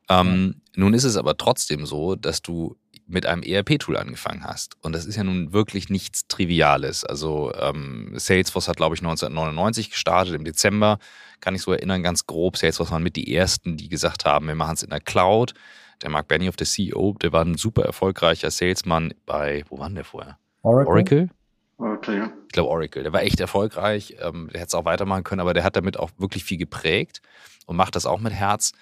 [0.09, 2.75] Ähm, nun ist es aber trotzdem so, dass du
[3.09, 4.77] mit einem ERP-Tool angefangen hast.
[4.81, 7.03] Und das ist ja nun wirklich nichts Triviales.
[7.03, 10.99] Also ähm, Salesforce hat, glaube ich, 1999 gestartet, im Dezember,
[11.41, 12.57] kann ich so erinnern, ganz grob.
[12.57, 15.53] Salesforce waren mit die ersten, die gesagt haben, wir machen es in der Cloud.
[16.01, 19.95] Der Mark Benioff, der CEO, der war ein super erfolgreicher Salesman bei, wo war denn
[19.95, 20.37] der vorher?
[20.61, 20.87] Oracle.
[20.87, 21.29] Oracle?
[21.77, 22.33] Oracle, ja.
[22.47, 23.03] Ich glaube Oracle.
[23.03, 24.15] Der war echt erfolgreich.
[24.21, 27.21] Ähm, der hätte es auch weitermachen können, aber der hat damit auch wirklich viel geprägt
[27.65, 28.73] und macht das auch mit Herz.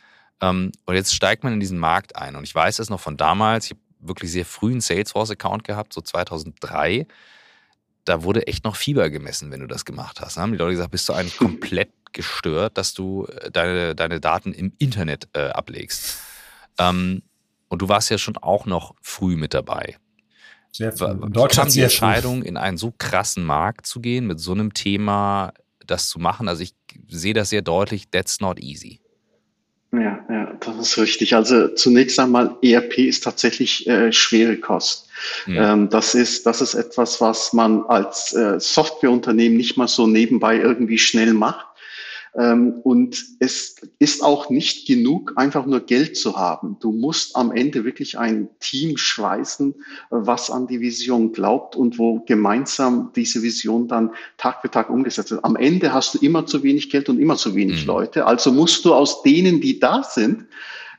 [0.41, 2.35] Ähm, und jetzt steigt man in diesen Markt ein.
[2.35, 3.65] Und ich weiß das noch von damals.
[3.65, 7.07] Ich habe wirklich sehr frühen Salesforce-Account gehabt, so 2003.
[8.05, 10.37] Da wurde echt noch Fieber gemessen, wenn du das gemacht hast.
[10.37, 14.19] Da haben die Leute gesagt, bist du eigentlich komplett gestört, dass du äh, deine, deine
[14.19, 16.17] Daten im Internet äh, ablegst.
[16.77, 17.23] Ähm,
[17.69, 19.97] und du warst ja schon auch noch früh mit dabei.
[20.71, 21.11] Sehr früh.
[21.11, 25.53] In Deutschland die Entscheidung, in einen so krassen Markt zu gehen, mit so einem Thema
[25.85, 26.47] das zu machen.
[26.47, 26.75] Also ich
[27.07, 29.01] sehe das sehr deutlich, that's not easy.
[29.93, 31.33] Ja, ja, das ist richtig.
[31.33, 35.07] Also zunächst einmal, ERP ist tatsächlich äh, schwere Kost.
[35.45, 35.57] Mhm.
[35.57, 40.57] Ähm, das ist, das ist etwas, was man als äh, Softwareunternehmen nicht mal so nebenbei
[40.57, 41.66] irgendwie schnell macht,
[42.37, 46.77] und es ist auch nicht genug, einfach nur Geld zu haben.
[46.79, 49.73] Du musst am Ende wirklich ein Team schweißen,
[50.11, 55.31] was an die Vision glaubt und wo gemeinsam diese Vision dann Tag für Tag umgesetzt
[55.31, 55.43] wird.
[55.43, 57.87] Am Ende hast du immer zu wenig Geld und immer zu wenig mhm.
[57.87, 58.27] Leute.
[58.27, 60.45] Also musst du aus denen, die da sind,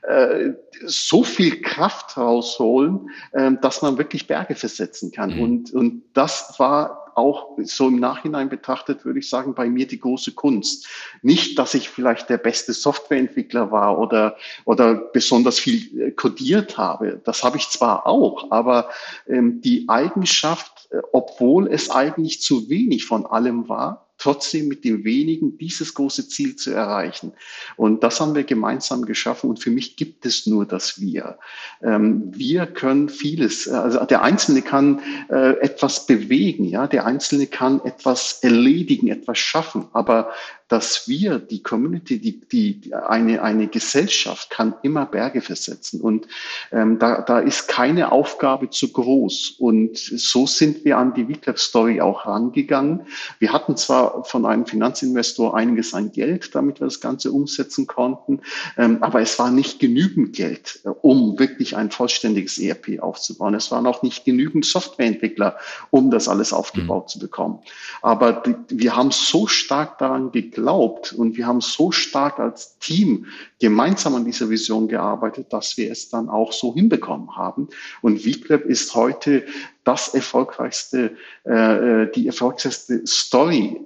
[0.01, 0.53] äh,
[0.85, 5.35] so viel Kraft rausholen, äh, dass man wirklich Berge versetzen kann.
[5.35, 5.41] Mhm.
[5.41, 9.99] Und, und das war auch so im Nachhinein betrachtet, würde ich sagen, bei mir die
[9.99, 10.87] große Kunst.
[11.21, 17.21] Nicht, dass ich vielleicht der beste Softwareentwickler war oder, oder besonders viel äh, codiert habe.
[17.23, 18.89] Das habe ich zwar auch, aber
[19.27, 25.03] ähm, die Eigenschaft, äh, obwohl es eigentlich zu wenig von allem war, trotzdem mit dem
[25.03, 27.31] wenigen dieses große Ziel zu erreichen.
[27.77, 29.49] Und das haben wir gemeinsam geschaffen.
[29.49, 31.39] Und für mich gibt es nur das Wir.
[31.81, 33.67] Ähm, wir können vieles.
[33.67, 36.85] Also der Einzelne kann äh, etwas bewegen, ja.
[36.87, 39.87] Der Einzelne kann etwas erledigen, etwas schaffen.
[39.93, 40.31] Aber
[40.69, 45.99] dass wir, die Community, die, die eine, eine Gesellschaft kann immer Berge versetzen.
[45.99, 46.27] Und
[46.71, 49.55] ähm, da, da ist keine Aufgabe zu groß.
[49.57, 53.01] Und so sind wir an die WeClap Story auch rangegangen.
[53.39, 58.41] Wir hatten zwar von einem Finanzinvestor einiges an Geld, damit wir das Ganze umsetzen konnten,
[58.77, 63.55] ähm, aber es war nicht genügend Geld, äh, um wirklich ein vollständiges ERP aufzubauen.
[63.55, 65.57] Es waren auch nicht genügend Softwareentwickler,
[65.89, 67.07] um das alles aufgebaut mhm.
[67.07, 67.59] zu bekommen.
[68.03, 72.77] Aber die, wir haben so stark daran geglaubt, geglaubt und wir haben so stark als
[72.79, 73.25] Team
[73.59, 77.69] gemeinsam an dieser Vision gearbeitet, dass wir es dann auch so hinbekommen haben.
[78.01, 79.45] Und VClap ist heute
[79.83, 83.81] das erfolgreichste, äh, äh die erfolgreichste Story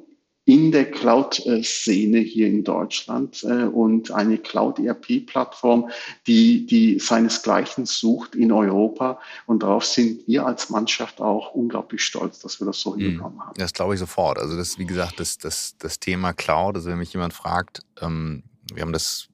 [0.45, 5.89] in der Cloud-Szene hier in Deutschland äh, und eine Cloud-ERP-Plattform,
[6.27, 9.19] die, die seinesgleichen sucht in Europa.
[9.45, 12.99] Und darauf sind wir als Mannschaft auch unglaublich stolz, dass wir das so mhm.
[12.99, 13.53] hinbekommen haben.
[13.55, 14.37] Das glaube ich sofort.
[14.37, 18.43] Also das, wie gesagt, das, das, das Thema Cloud, also wenn mich jemand fragt, ähm,
[18.73, 19.29] wir haben das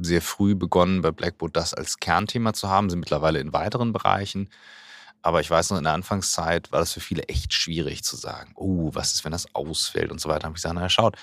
[0.00, 4.48] sehr früh begonnen, bei Blackboard das als Kernthema zu haben, sind mittlerweile in weiteren Bereichen
[5.24, 8.52] aber ich weiß noch, in der Anfangszeit war das für viele echt schwierig zu sagen,
[8.56, 10.40] oh, was ist, wenn das ausfällt und so weiter.
[10.40, 11.16] Da habe ich gesagt, naja, schaut,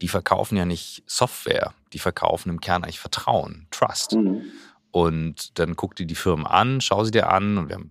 [0.00, 4.14] die verkaufen ja nicht Software, die verkaufen im Kern eigentlich Vertrauen, Trust.
[4.14, 4.44] Mhm.
[4.90, 7.90] Und dann guck dir die Firmen an, schau sie dir an und wir haben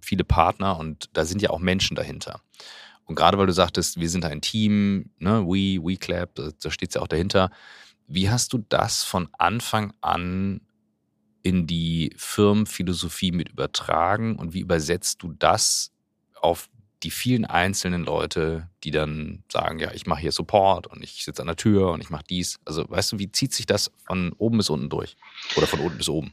[0.00, 2.40] viele Partner und da sind ja auch Menschen dahinter.
[3.04, 6.88] Und gerade weil du sagtest, wir sind ein Team, ne, we, we clap, da steht
[6.88, 7.52] es ja auch dahinter.
[8.08, 10.62] Wie hast du das von Anfang an
[11.42, 15.92] in die Firmenphilosophie mit übertragen und wie übersetzt du das
[16.40, 16.68] auf
[17.02, 21.40] die vielen einzelnen Leute, die dann sagen, ja, ich mache hier Support und ich sitze
[21.40, 22.58] an der Tür und ich mache dies.
[22.64, 25.16] Also weißt du, wie zieht sich das von oben bis unten durch?
[25.56, 26.32] Oder von unten bis oben?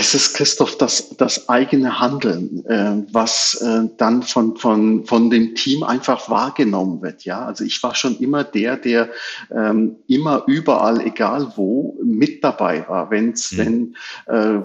[0.00, 5.56] Es ist, Christoph, das, das eigene Handeln, äh, was äh, dann von, von, von dem
[5.56, 7.24] Team einfach wahrgenommen wird.
[7.24, 9.08] Ja, also ich war schon immer der, der
[9.50, 13.10] ähm, immer überall, egal wo, mit dabei war.
[13.10, 13.58] Wenn's, mhm.
[13.58, 14.60] Wenn äh,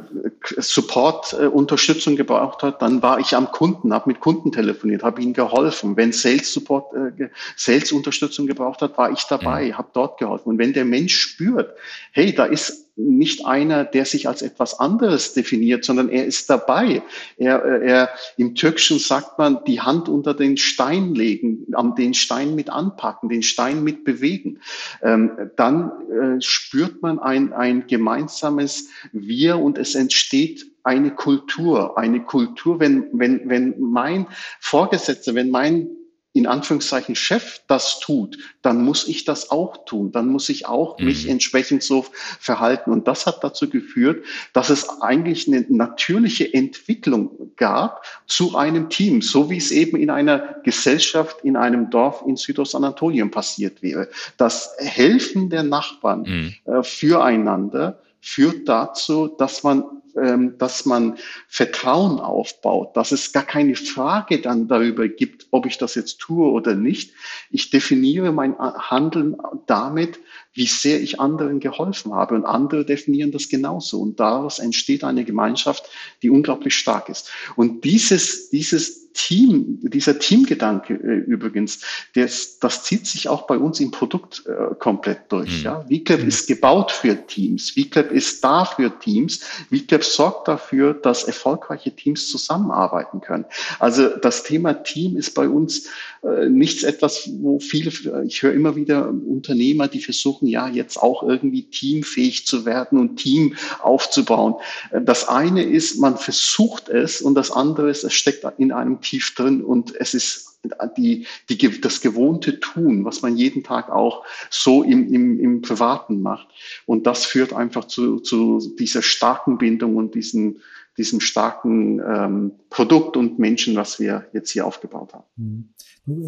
[0.60, 5.20] Support äh, Unterstützung gebraucht hat, dann war ich am Kunden, habe mit Kunden telefoniert, habe
[5.20, 5.98] ihnen geholfen.
[5.98, 9.78] Wenn Sales Support, äh, Sales Unterstützung gebraucht hat, war ich dabei, mhm.
[9.80, 10.50] habe dort geholfen.
[10.50, 11.76] Und wenn der Mensch spürt,
[12.12, 17.02] hey, da ist nicht einer, der sich als etwas anderes definiert, sondern er ist dabei.
[17.38, 21.66] Er, er, im Türkischen sagt man, die Hand unter den Stein legen,
[21.98, 24.60] den Stein mit anpacken, den Stein mit bewegen.
[25.02, 32.22] Ähm, dann äh, spürt man ein, ein gemeinsames Wir und es entsteht eine Kultur, eine
[32.24, 34.28] Kultur, wenn, wenn, wenn mein
[34.60, 35.90] Vorgesetzter, wenn mein
[36.34, 40.12] in Anführungszeichen Chef das tut, dann muss ich das auch tun.
[40.12, 41.06] Dann muss ich auch mhm.
[41.06, 42.06] mich entsprechend so
[42.40, 42.92] verhalten.
[42.92, 49.22] Und das hat dazu geführt, dass es eigentlich eine natürliche Entwicklung gab zu einem Team,
[49.22, 54.10] so wie es eben in einer Gesellschaft, in einem Dorf in Südostanatolien passiert wäre.
[54.38, 56.56] Das Helfen der Nachbarn mhm.
[56.66, 59.84] äh, füreinander führt dazu, dass man
[60.16, 65.78] ähm, dass man Vertrauen aufbaut, dass es gar keine Frage dann darüber gibt, ob ich
[65.78, 67.14] das jetzt tue oder nicht.
[67.50, 70.20] Ich definiere mein Handeln damit,
[70.54, 72.36] wie sehr ich anderen geholfen habe.
[72.36, 74.02] Und andere definieren das genauso.
[74.02, 75.90] Und daraus entsteht eine Gemeinschaft,
[76.22, 77.32] die unglaublich stark ist.
[77.56, 81.82] Und dieses, dieses Team, dieser Teamgedanke äh, übrigens,
[82.16, 85.60] das, das zieht sich auch bei uns im Produkt äh, komplett durch.
[85.60, 85.64] Mhm.
[85.64, 85.86] Ja?
[85.90, 86.28] VClap mhm.
[86.28, 87.72] ist gebaut für Teams.
[87.72, 89.42] VClap ist da für Teams.
[89.72, 93.46] VClap sorgt dafür, dass erfolgreiche Teams zusammenarbeiten können.
[93.80, 95.88] Also das Thema Team ist bei uns
[96.24, 97.92] äh, nichts etwas, wo viele,
[98.26, 103.18] ich höre immer wieder Unternehmer, die versuchen ja jetzt auch irgendwie teamfähig zu werden und
[103.18, 104.56] Team aufzubauen.
[104.92, 109.02] Äh, das eine ist, man versucht es und das andere ist, es steckt in einem
[109.04, 110.54] tief drin und es ist
[110.98, 116.22] die, die, das gewohnte Tun, was man jeden Tag auch so im, im, im Privaten
[116.22, 116.48] macht.
[116.86, 120.60] Und das führt einfach zu, zu dieser starken Bindung und diesen,
[120.98, 125.26] diesem starken ähm, Produkt und Menschen, was wir jetzt hier aufgebaut haben.
[125.36, 125.74] Mhm.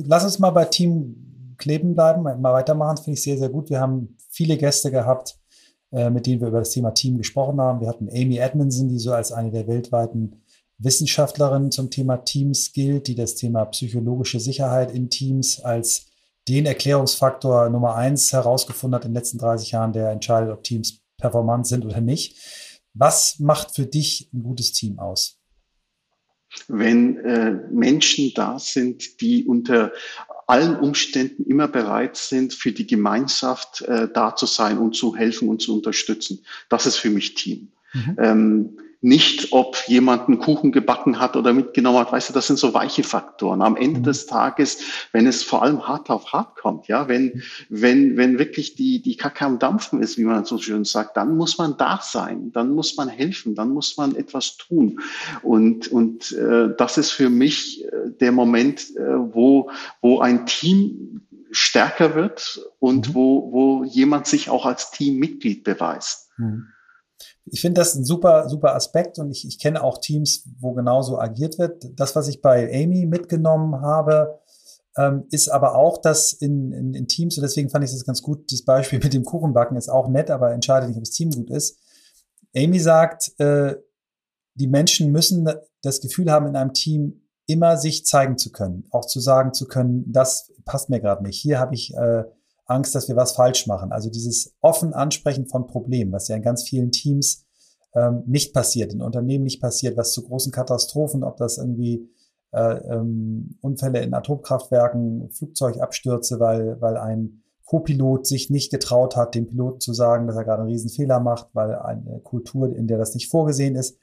[0.06, 3.70] Lass uns mal bei Team kleben bleiben, mal weitermachen, finde ich sehr, sehr gut.
[3.70, 5.38] Wir haben viele Gäste gehabt,
[5.92, 7.80] äh, mit denen wir über das Thema Team gesprochen haben.
[7.80, 10.42] Wir hatten Amy Edmondson, die so als eine der weltweiten
[10.78, 16.08] Wissenschaftlerinnen zum Thema Teams gilt, die das Thema psychologische Sicherheit in Teams als
[16.48, 21.00] den Erklärungsfaktor Nummer eins herausgefunden hat in den letzten 30 Jahren, der entscheidet, ob Teams
[21.18, 22.38] performant sind oder nicht.
[22.94, 25.40] Was macht für dich ein gutes Team aus?
[26.68, 29.92] wenn äh, Menschen da sind, die unter
[30.48, 35.50] allen Umständen immer bereit sind, für die Gemeinschaft äh, da zu sein und zu helfen
[35.50, 36.46] und zu unterstützen.
[36.70, 37.72] Das ist für mich Team.
[37.94, 38.16] Mhm.
[38.20, 42.12] Ähm, nicht, ob jemand einen Kuchen gebacken hat oder mitgenommen hat.
[42.12, 43.62] Weißt du, das sind so weiche Faktoren.
[43.62, 44.04] Am Ende mhm.
[44.04, 44.80] des Tages,
[45.12, 49.16] wenn es vor allem hart auf hart kommt, ja, wenn, wenn, wenn wirklich die, die
[49.16, 52.72] Kacke am Dampfen ist, wie man so schön sagt, dann muss man da sein, dann
[52.72, 55.00] muss man helfen, dann muss man etwas tun.
[55.44, 59.70] Und, und äh, das ist für mich äh, der Moment, äh, wo,
[60.02, 63.14] wo ein Team stärker wird und mhm.
[63.14, 66.32] wo, wo jemand sich auch als Teammitglied beweist.
[66.38, 66.70] Mhm.
[67.46, 71.20] Ich finde das ein super, super Aspekt und ich, ich kenne auch Teams, wo genauso
[71.20, 72.00] agiert wird.
[72.00, 74.40] Das, was ich bei Amy mitgenommen habe,
[74.98, 78.22] ähm, ist aber auch, dass in, in, in Teams, und deswegen fand ich das ganz
[78.22, 81.32] gut, dieses Beispiel mit dem Kuchenbacken ist auch nett, aber entscheidet nicht, ob das Team
[81.32, 81.80] gut ist.
[82.56, 83.76] Amy sagt, äh,
[84.56, 85.50] die Menschen müssen
[85.82, 89.68] das Gefühl haben, in einem Team immer sich zeigen zu können, auch zu sagen zu
[89.68, 91.40] können, das passt mir gerade nicht.
[91.40, 92.24] Hier habe ich äh,
[92.66, 93.92] Angst, dass wir was falsch machen.
[93.92, 97.46] Also dieses offen Ansprechen von Problemen, was ja in ganz vielen Teams
[97.94, 102.10] ähm, nicht passiert, in Unternehmen nicht passiert, was zu großen Katastrophen, ob das irgendwie
[102.52, 109.48] äh, ähm, Unfälle in Atomkraftwerken, Flugzeugabstürze, weil, weil ein Co-Pilot sich nicht getraut hat, dem
[109.48, 112.98] Piloten zu sagen, dass er gerade einen riesen Fehler macht, weil eine Kultur, in der
[112.98, 113.98] das nicht vorgesehen ist.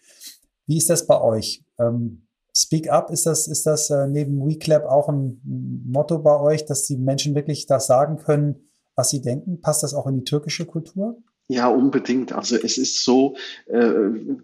[0.66, 1.64] Wie ist das bei euch?
[1.78, 6.66] Ähm, Speak Up, ist das, ist das äh, neben WeClap auch ein Motto bei euch,
[6.66, 9.60] dass die Menschen wirklich das sagen können, was sie denken?
[9.60, 11.16] Passt das auch in die türkische Kultur?
[11.48, 12.32] Ja, unbedingt.
[12.32, 13.90] Also es ist so, äh,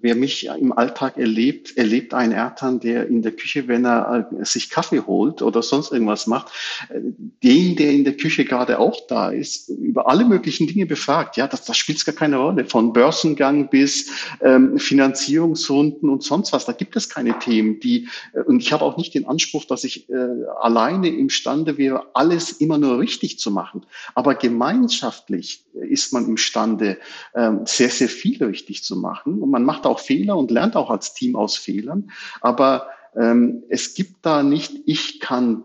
[0.02, 4.44] wer mich im Alltag erlebt, erlebt einen Ertan, der in der Küche, wenn er äh,
[4.44, 6.52] sich Kaffee holt oder sonst irgendwas macht,
[6.90, 7.00] äh,
[7.42, 11.36] den, der in der Küche gerade auch da ist, über alle möglichen Dinge befragt.
[11.36, 12.66] Ja, das, das spielt gar keine Rolle.
[12.66, 14.10] Von Börsengang bis
[14.42, 16.66] ähm, Finanzierungsrunden und sonst was.
[16.66, 19.84] Da gibt es keine Themen, die, äh, und ich habe auch nicht den Anspruch, dass
[19.84, 20.14] ich äh,
[20.60, 23.86] alleine imstande wäre, alles immer nur richtig zu machen.
[24.14, 26.87] Aber gemeinschaftlich ist man imstande,
[27.34, 29.42] ähm, sehr, sehr viel richtig zu machen.
[29.42, 32.10] Und man macht auch Fehler und lernt auch als Team aus Fehlern.
[32.40, 35.64] Aber ähm, es gibt da nicht, ich kann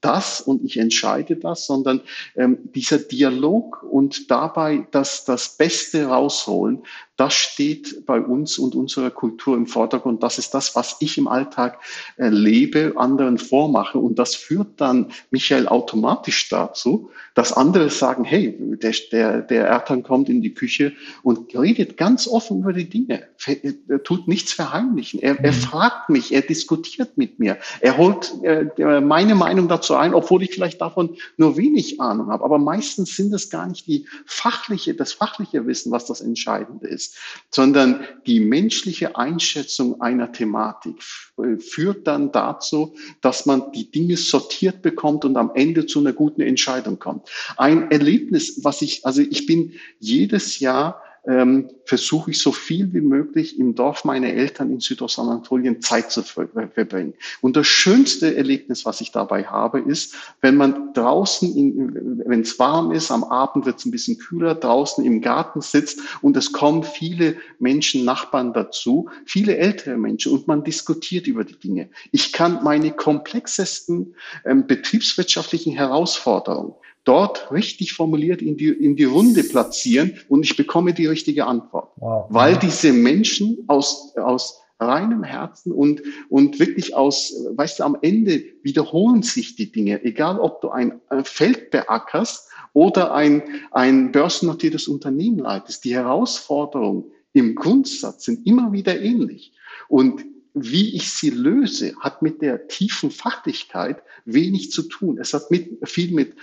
[0.00, 2.02] das und ich entscheide das, sondern
[2.36, 6.82] ähm, dieser Dialog und dabei das, das Beste rausholen,
[7.20, 10.22] das steht bei uns und unserer Kultur im Vordergrund.
[10.22, 11.78] Das ist das, was ich im Alltag
[12.16, 13.98] erlebe, anderen vormache.
[13.98, 20.02] Und das führt dann, Michael, automatisch dazu, dass andere sagen, hey, der, der, der Ertan
[20.02, 23.24] kommt in die Küche und redet ganz offen über die Dinge.
[23.86, 25.20] Er tut nichts verheimlichen.
[25.20, 25.56] Er, er mhm.
[25.56, 27.58] fragt mich, er diskutiert mit mir.
[27.80, 32.44] Er holt äh, meine Meinung dazu ein, obwohl ich vielleicht davon nur wenig Ahnung habe.
[32.44, 37.09] Aber meistens sind es gar nicht die fachliche, das fachliche Wissen, was das Entscheidende ist
[37.50, 41.02] sondern die menschliche Einschätzung einer Thematik
[41.58, 46.40] führt dann dazu, dass man die Dinge sortiert bekommt und am Ende zu einer guten
[46.40, 47.28] Entscheidung kommt.
[47.56, 53.00] Ein Erlebnis, was ich, also ich bin jedes Jahr ähm, versuche ich so viel wie
[53.00, 57.14] möglich im Dorf meiner Eltern in Südostanatolien Zeit zu verbringen.
[57.40, 62.92] Und das schönste Erlebnis, was ich dabei habe, ist, wenn man draußen, wenn es warm
[62.92, 66.84] ist, am Abend wird es ein bisschen kühler, draußen im Garten sitzt und es kommen
[66.84, 71.90] viele Menschen, Nachbarn dazu, viele ältere Menschen und man diskutiert über die Dinge.
[72.12, 79.42] Ich kann meine komplexesten ähm, betriebswirtschaftlichen Herausforderungen dort richtig formuliert in die, in die Runde
[79.42, 81.92] platzieren und ich bekomme die richtige Antwort.
[81.96, 82.26] Wow.
[82.28, 88.42] Weil diese Menschen aus, aus reinem Herzen und, und wirklich aus, weißt du, am Ende
[88.62, 95.38] wiederholen sich die Dinge, egal ob du ein Feld beackerst oder ein, ein börsennotiertes Unternehmen
[95.38, 95.84] leitest.
[95.84, 99.52] Die Herausforderungen im Grundsatz sind immer wieder ähnlich.
[99.88, 105.18] Und wie ich sie löse, hat mit der tiefen Fachlichkeit wenig zu tun.
[105.18, 106.34] Es hat mit, viel mit,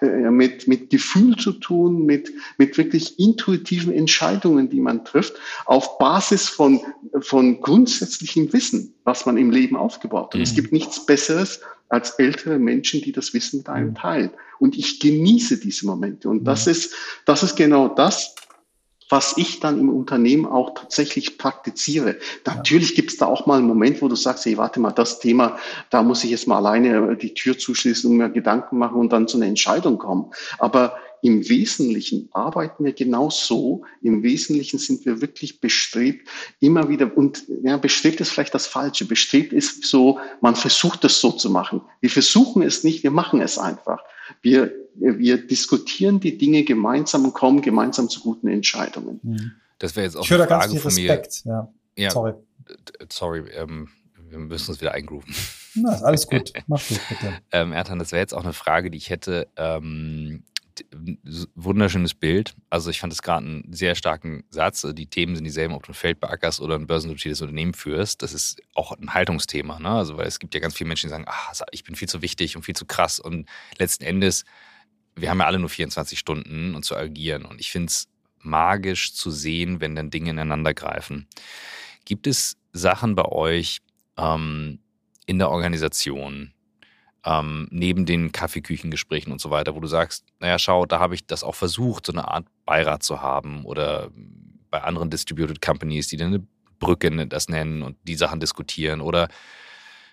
[0.00, 5.34] äh, mit, mit Gefühl zu tun, mit, mit wirklich intuitiven Entscheidungen, die man trifft,
[5.66, 6.80] auf Basis von,
[7.20, 10.36] von grundsätzlichem Wissen, was man im Leben aufgebaut hat.
[10.36, 10.42] Mhm.
[10.42, 13.94] Es gibt nichts Besseres als ältere Menschen, die das Wissen mit einem mhm.
[13.94, 14.30] teilen.
[14.58, 16.28] Und ich genieße diese Momente.
[16.28, 16.72] Und das mhm.
[16.72, 16.94] ist,
[17.26, 18.34] das ist genau das,
[19.10, 22.16] was ich dann im Unternehmen auch tatsächlich praktiziere.
[22.46, 25.18] Natürlich gibt es da auch mal einen Moment, wo du sagst, hey, warte mal, das
[25.18, 25.58] Thema,
[25.90, 29.28] da muss ich jetzt mal alleine die Tür zuschließen und mir Gedanken machen und dann
[29.28, 30.30] zu einer Entscheidung kommen.
[30.58, 33.84] Aber im Wesentlichen arbeiten wir genau so.
[34.02, 36.28] Im Wesentlichen sind wir wirklich bestrebt,
[36.60, 39.04] immer wieder, und ja, bestrebt ist vielleicht das Falsche.
[39.04, 41.82] Bestrebt ist so, man versucht es so zu machen.
[42.00, 44.02] Wir versuchen es nicht, wir machen es einfach.
[44.42, 49.20] Wir, wir diskutieren die Dinge gemeinsam und kommen gemeinsam zu guten Entscheidungen.
[49.22, 49.52] Mhm.
[49.78, 51.42] Das wäre jetzt auch ich eine Frage von Respekt.
[51.44, 51.52] mir.
[51.52, 51.72] Ja.
[51.96, 52.10] ja.
[52.10, 52.32] Sorry.
[53.10, 53.88] Sorry, ähm,
[54.28, 55.34] wir müssen uns wieder eingrooven.
[55.74, 56.52] Na, ist alles gut.
[56.66, 57.32] Mach gut, bitte.
[57.52, 59.48] ähm, Ertan, das wäre jetzt auch eine Frage, die ich hätte.
[59.56, 60.19] Ähm,
[61.54, 62.54] wunderschönes Bild.
[62.68, 64.86] Also ich fand es gerade einen sehr starken Satz.
[64.92, 68.22] Die Themen sind dieselben, ob du ein Feld beackerst oder ein börsennotiertes Unternehmen führst.
[68.22, 69.78] Das ist auch ein Haltungsthema.
[69.78, 69.90] Ne?
[69.90, 72.22] Also weil es gibt ja ganz viele Menschen, die sagen, ach, ich bin viel zu
[72.22, 73.20] wichtig und viel zu krass.
[73.20, 74.44] Und letzten Endes,
[75.16, 77.44] wir haben ja alle nur 24 Stunden und zu agieren.
[77.44, 81.26] Und ich finde es magisch zu sehen, wenn dann Dinge ineinander greifen.
[82.04, 83.80] Gibt es Sachen bei euch
[84.16, 84.80] ähm,
[85.26, 86.52] in der Organisation,
[87.24, 91.26] ähm, neben den Kaffeeküchengesprächen und so weiter, wo du sagst, naja, schau, da habe ich
[91.26, 94.10] das auch versucht, so eine Art Beirat zu haben oder
[94.70, 96.46] bei anderen Distributed Companies, die dann eine
[96.78, 99.28] Brücke ne, das nennen und die Sachen diskutieren oder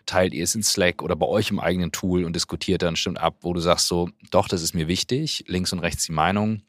[0.05, 3.19] teilt ihr es in Slack oder bei euch im eigenen Tool und diskutiert dann stimmt
[3.19, 6.61] ab, wo du sagst so, doch, das ist mir wichtig, links und rechts die Meinung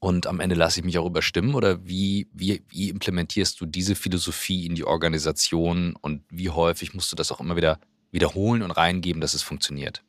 [0.00, 3.96] und am Ende lasse ich mich auch überstimmen oder wie, wie, wie implementierst du diese
[3.96, 8.70] Philosophie in die Organisation und wie häufig musst du das auch immer wieder wiederholen und
[8.70, 10.02] reingeben, dass es funktioniert.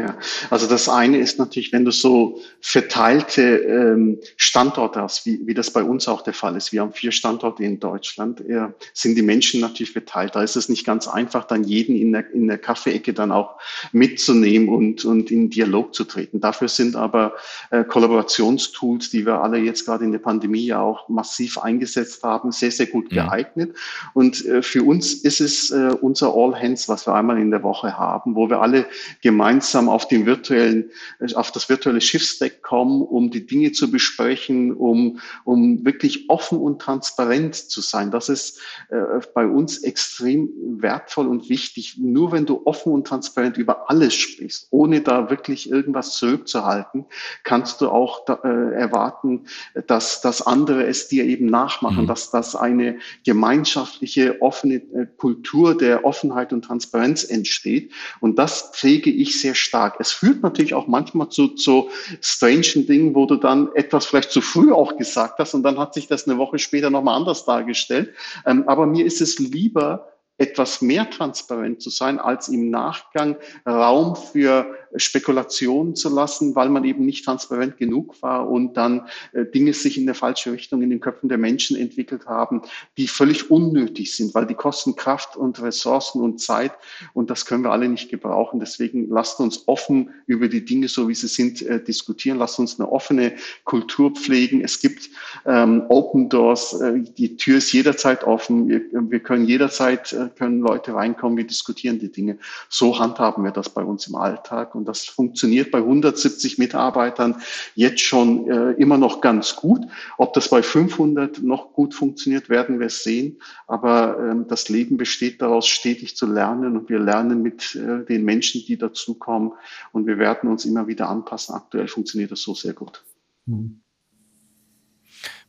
[0.00, 0.16] Ja,
[0.48, 5.70] also das eine ist natürlich, wenn du so verteilte ähm, Standorte hast, wie, wie das
[5.70, 6.72] bei uns auch der Fall ist.
[6.72, 10.34] Wir haben vier Standorte in Deutschland, äh, sind die Menschen natürlich verteilt.
[10.36, 13.60] Da ist es nicht ganz einfach, dann jeden in der, in der Kaffeeecke dann auch
[13.92, 16.40] mitzunehmen und, und in Dialog zu treten.
[16.40, 17.34] Dafür sind aber
[17.70, 22.52] äh, Kollaborationstools, die wir alle jetzt gerade in der Pandemie ja auch massiv eingesetzt haben,
[22.52, 23.26] sehr, sehr gut ja.
[23.26, 23.76] geeignet.
[24.14, 27.62] Und äh, für uns ist es äh, unser All Hands, was wir einmal in der
[27.62, 28.86] Woche haben, wo wir alle
[29.20, 30.90] gemeinsam auf den virtuellen,
[31.34, 36.80] auf das virtuelle Schiffsdeck kommen, um die Dinge zu besprechen, um, um wirklich offen und
[36.80, 38.10] transparent zu sein.
[38.10, 38.96] Das ist äh,
[39.34, 41.96] bei uns extrem wertvoll und wichtig.
[41.98, 47.06] Nur wenn du offen und transparent über alles sprichst, ohne da wirklich irgendwas zurückzuhalten,
[47.44, 49.46] kannst du auch da, äh, erwarten,
[49.86, 52.08] dass, dass andere es dir eben nachmachen, mhm.
[52.08, 57.92] dass das eine gemeinschaftliche, offene äh, Kultur der Offenheit und Transparenz entsteht.
[58.20, 59.96] Und das pflege ich sehr stark.
[60.00, 61.90] Es führt natürlich auch manchmal zu, zu
[62.20, 65.94] strangen Dingen, wo du dann etwas vielleicht zu früh auch gesagt hast und dann hat
[65.94, 68.12] sich das eine Woche später nochmal anders dargestellt.
[68.44, 70.08] Ähm, aber mir ist es lieber,
[70.38, 76.84] etwas mehr transparent zu sein, als im Nachgang Raum für Spekulationen zu lassen, weil man
[76.84, 80.90] eben nicht transparent genug war und dann äh, Dinge sich in der falsche Richtung in
[80.90, 82.62] den Köpfen der Menschen entwickelt haben,
[82.96, 86.72] die völlig unnötig sind, weil die kosten Kraft und Ressourcen und Zeit
[87.14, 88.60] und das können wir alle nicht gebrauchen.
[88.60, 92.38] Deswegen lasst uns offen über die Dinge, so wie sie sind, äh, diskutieren.
[92.38, 93.32] Lasst uns eine offene
[93.64, 94.62] Kultur pflegen.
[94.62, 95.10] Es gibt
[95.46, 96.80] ähm, Open Doors.
[96.80, 98.68] Äh, die Tür ist jederzeit offen.
[98.68, 101.36] Wir, wir können jederzeit äh, können Leute reinkommen.
[101.36, 102.38] Wir diskutieren die Dinge.
[102.68, 104.74] So handhaben wir das bei uns im Alltag.
[104.80, 107.42] Und das funktioniert bei 170 Mitarbeitern
[107.74, 109.82] jetzt schon äh, immer noch ganz gut.
[110.16, 113.42] Ob das bei 500 noch gut funktioniert, werden wir sehen.
[113.66, 116.78] Aber ähm, das Leben besteht daraus, stetig zu lernen.
[116.78, 119.52] Und wir lernen mit äh, den Menschen, die dazukommen.
[119.92, 121.54] Und wir werden uns immer wieder anpassen.
[121.54, 123.04] Aktuell funktioniert das so sehr gut.
[123.46, 123.82] Hm.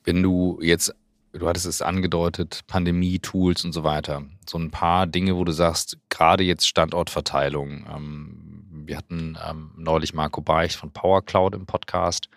[0.04, 0.94] Wenn du jetzt
[1.34, 4.24] du hattest es angedeutet, Pandemie-Tools und so weiter.
[4.50, 7.86] So ein paar Dinge, wo du sagst, gerade jetzt Standortverteilung.
[7.94, 8.51] Ähm,
[8.92, 12.28] wir hatten ähm, neulich Marco Beicht von Power Cloud im Podcast.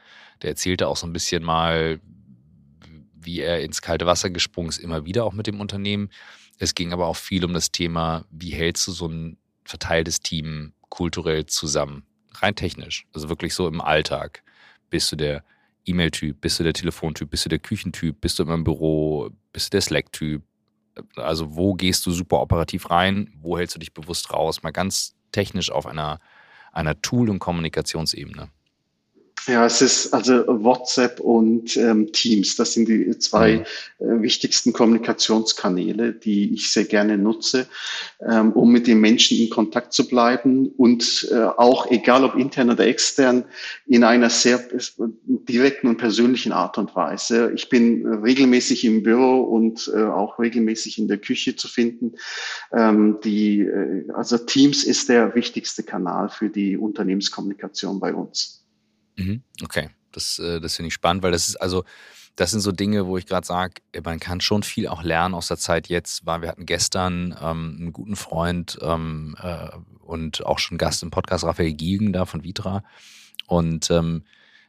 [0.41, 1.99] Der erzählte auch so ein bisschen mal,
[3.13, 6.11] wie er ins kalte Wasser gesprungen ist, immer wieder auch mit dem Unternehmen.
[6.61, 10.75] Es ging aber auch viel um das Thema, wie hältst du so ein verteiltes Team
[10.91, 12.05] kulturell zusammen?
[12.35, 14.45] Rein technisch, also wirklich so im Alltag.
[14.91, 15.43] Bist du der
[15.87, 16.41] E-Mail-Typ?
[16.41, 17.31] Bist du der Telefontyp?
[17.31, 18.21] Bist du der Küchentyp?
[18.21, 19.31] Bist du immer im Büro?
[19.53, 20.41] Bist du der Slack-Typ?
[21.17, 23.33] Also wo gehst du super operativ rein?
[23.43, 24.63] Wo hältst du dich bewusst raus?
[24.63, 26.21] Mal ganz technisch auf einer,
[26.75, 28.49] einer Tool- und Kommunikationsebene.
[29.47, 32.57] Ja, es ist also WhatsApp und ähm, Teams.
[32.57, 33.65] Das sind die zwei
[33.99, 34.07] mhm.
[34.07, 37.67] äh, wichtigsten Kommunikationskanäle, die ich sehr gerne nutze,
[38.27, 42.71] ähm, um mit den Menschen in Kontakt zu bleiben und äh, auch, egal ob intern
[42.71, 43.45] oder extern,
[43.87, 44.67] in einer sehr
[45.27, 47.53] direkten und persönlichen Art und Weise.
[47.55, 52.15] Ich bin regelmäßig im Büro und äh, auch regelmäßig in der Küche zu finden.
[52.73, 58.64] Ähm, die, äh, also Teams ist der wichtigste Kanal für die Unternehmenskommunikation bei uns.
[59.17, 59.43] Mhm.
[59.63, 61.85] Okay, das, äh, das finde ich spannend, weil das ist also,
[62.37, 65.49] das sind so Dinge, wo ich gerade sage, man kann schon viel auch lernen aus
[65.49, 66.27] der Zeit jetzt.
[66.27, 69.69] War, wir hatten gestern ähm, einen guten Freund ähm, äh,
[70.01, 72.83] und auch schon Gast im Podcast, Raphael Giegen da von Vitra.
[73.47, 74.25] Und ähm,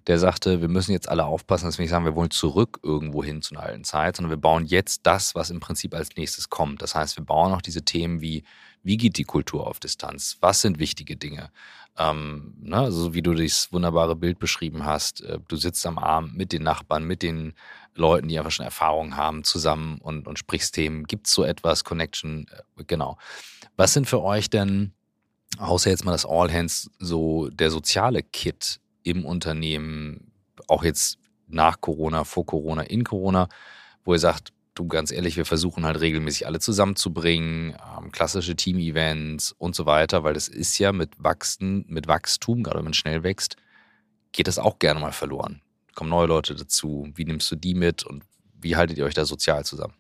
[0.08, 3.24] der sagte, wir müssen jetzt alle aufpassen, dass wir nicht sagen, wir wollen zurück irgendwo
[3.24, 6.50] hin zu einer alten Zeit, sondern wir bauen jetzt das, was im Prinzip als nächstes
[6.50, 6.84] kommt.
[6.84, 8.44] Das heißt, wir bauen auch diese Themen wie,
[8.86, 10.38] wie geht die Kultur auf Distanz?
[10.42, 11.50] Was sind wichtige Dinge?
[11.98, 16.34] Ähm, ne, also wie du dieses wunderbare Bild beschrieben hast, äh, du sitzt am Arm
[16.36, 17.54] mit den Nachbarn, mit den
[17.96, 21.06] Leuten, die einfach schon Erfahrung haben, zusammen und, und sprichst Themen.
[21.06, 22.46] Gibt es so etwas, Connection?
[22.78, 23.18] Äh, genau.
[23.76, 24.94] Was sind für euch denn,
[25.58, 30.32] außer jetzt mal das All Hands, so der soziale Kit im Unternehmen,
[30.68, 31.18] auch jetzt
[31.48, 33.48] nach Corona, vor Corona, in Corona,
[34.04, 39.56] wo ihr sagt, du ganz ehrlich, wir versuchen halt regelmäßig alle zusammenzubringen, ähm, klassische Team-Events
[39.58, 43.24] und so weiter, weil das ist ja mit Wachsen, mit Wachstum, gerade wenn man schnell
[43.24, 43.56] wächst,
[44.32, 45.62] geht das auch gerne mal verloren.
[45.96, 47.08] Kommen neue Leute dazu.
[47.16, 48.24] Wie nimmst du die mit und
[48.60, 49.94] wie haltet ihr euch da sozial zusammen?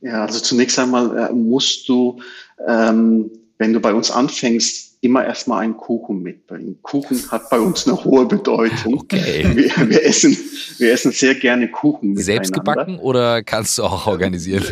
[0.00, 2.22] Ja, also zunächst einmal äh, musst du,
[2.66, 6.78] ähm, wenn du bei uns anfängst, immer erstmal einen Kuchen mitbringen.
[6.82, 9.00] Kuchen hat bei uns eine hohe Bedeutung.
[9.00, 9.44] Okay.
[9.54, 10.36] Wir, wir, essen,
[10.78, 12.16] wir essen sehr gerne Kuchen.
[12.16, 14.64] Selbst gebacken oder kannst du auch organisieren?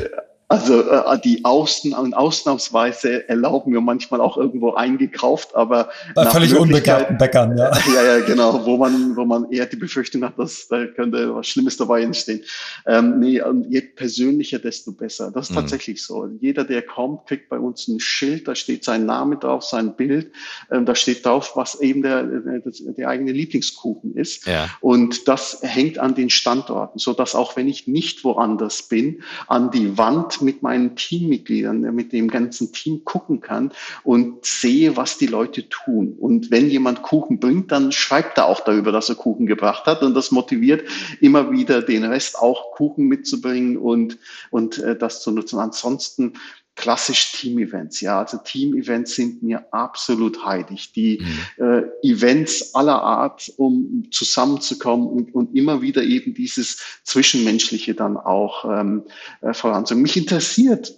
[0.51, 6.57] Also äh, die Außen und Ausnahmsweise erlauben wir manchmal auch irgendwo eingekauft, aber bei völlig
[6.57, 7.71] unbekannten Bäckern, ja.
[7.95, 11.49] ja, ja, genau, wo man, wo man eher die Befürchtung hat, dass da könnte was
[11.49, 12.41] Schlimmes dabei entstehen.
[12.87, 15.31] Ähm, nee, je persönlicher, desto besser.
[15.31, 15.57] Das ist mhm.
[15.57, 16.27] tatsächlich so.
[16.41, 20.33] Jeder, der kommt, kriegt bei uns ein Schild, da steht sein Name drauf, sein Bild,
[20.71, 22.63] ähm, da steht drauf, was eben der, der,
[22.97, 24.47] der eigene Lieblingskuchen ist.
[24.47, 24.71] Ja.
[24.81, 29.71] Und das hängt an den Standorten, so dass auch wenn ich nicht woanders bin, an
[29.71, 33.73] die Wand mit meinen Teammitgliedern, mit dem ganzen Team gucken kann
[34.05, 36.17] und sehe, was die Leute tun.
[36.19, 40.03] Und wenn jemand Kuchen bringt, dann schreibt er auch darüber, dass er Kuchen gebracht hat.
[40.03, 40.89] Und das motiviert
[41.21, 44.19] immer wieder den Rest auch Kuchen mitzubringen und,
[44.51, 45.59] und äh, das zu nutzen.
[45.59, 46.35] Ansonsten
[46.79, 48.01] klassisch Team-Events.
[48.01, 50.93] Ja, also Team-Events sind mir absolut heilig.
[50.93, 51.21] Die
[51.59, 51.65] mhm.
[51.65, 58.65] äh, Events aller Art, um zusammenzukommen und, und immer wieder eben dieses Zwischenmenschliche dann auch
[58.65, 59.03] ähm,
[59.43, 60.05] äh, voranzubringen.
[60.05, 60.95] Mich interessiert,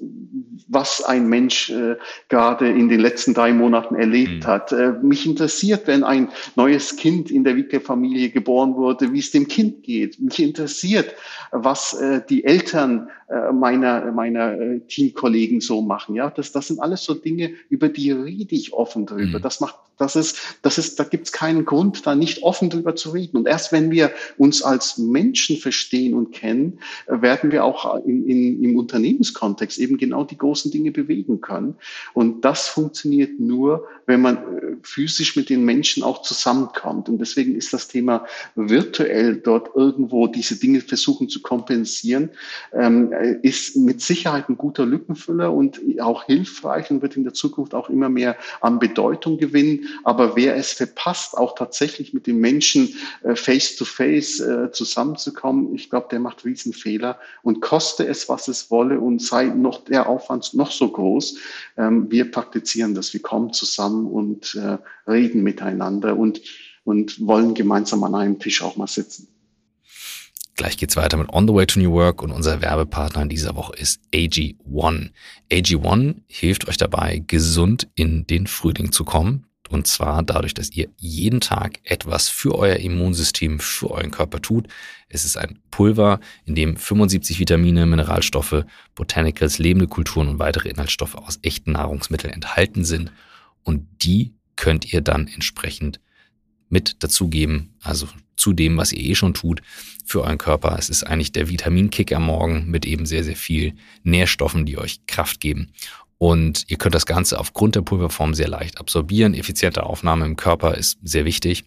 [0.69, 1.97] was ein Mensch äh,
[2.29, 4.47] gerade in den letzten drei Monaten erlebt mhm.
[4.47, 4.73] hat.
[4.73, 9.49] Äh, mich interessiert, wenn ein neues Kind in der Wicke-Familie geboren wurde, wie es dem
[9.49, 10.21] Kind geht.
[10.21, 11.15] Mich interessiert,
[11.53, 16.15] was äh, die Eltern äh, meiner, meiner äh, Teamkollegen so machen.
[16.15, 19.39] Ja, das, das sind alles so Dinge, über die rede ich offen drüber.
[19.39, 19.43] Mhm.
[19.43, 22.97] Das macht, das ist, das ist, da gibt es keinen Grund, da nicht offen drüber
[22.97, 23.37] zu reden.
[23.37, 28.27] Und erst wenn wir uns als Menschen verstehen und kennen, äh, werden wir auch in,
[28.27, 31.77] in, im Unternehmenskontext eben genau die großen Dinge bewegen können.
[32.15, 34.39] Und das funktioniert nur, wenn man
[34.83, 37.09] physisch mit den Menschen auch zusammenkommt.
[37.09, 42.31] Und deswegen ist das Thema virtuell dort irgendwo diese Dinge versuchen zu kompensieren,
[42.73, 43.13] ähm,
[43.43, 47.91] ist mit Sicherheit ein guter Lückenfüller und auch hilfreich und wird in der Zukunft auch
[47.91, 49.87] immer mehr an Bedeutung gewinnen.
[50.05, 55.75] Aber wer es verpasst, auch tatsächlich mit den Menschen äh, face to face äh, zusammenzukommen,
[55.75, 60.09] ich glaube, der macht Riesenfehler und koste es, was es wolle und sei noch der
[60.09, 61.37] Aufwand noch so groß.
[61.77, 64.79] Ähm, wir praktizieren das, wir kommen zusammen und äh,
[65.11, 66.41] reden miteinander und,
[66.85, 69.29] und wollen gemeinsam an einem Tisch auch mal sitzen.
[70.61, 73.57] Gleich geht's weiter mit On the Way to New Work und unser Werbepartner in dieser
[73.57, 75.09] Woche ist AG1.
[75.51, 79.47] AG1 hilft euch dabei, gesund in den Frühling zu kommen.
[79.71, 84.69] Und zwar dadurch, dass ihr jeden Tag etwas für euer Immunsystem, für euren Körper tut.
[85.09, 91.15] Es ist ein Pulver, in dem 75 Vitamine, Mineralstoffe, Botanicals, lebende Kulturen und weitere Inhaltsstoffe
[91.15, 93.13] aus echten Nahrungsmitteln enthalten sind.
[93.63, 96.01] Und die könnt ihr dann entsprechend
[96.71, 99.61] mit dazugeben, also zu dem, was ihr eh schon tut
[100.07, 100.77] für euren Körper.
[100.79, 105.05] Es ist eigentlich der Vitaminkick am Morgen mit eben sehr, sehr viel Nährstoffen, die euch
[105.07, 105.73] Kraft geben.
[106.17, 109.35] Und ihr könnt das Ganze aufgrund der Pulverform sehr leicht absorbieren.
[109.35, 111.65] Effiziente Aufnahme im Körper ist sehr wichtig.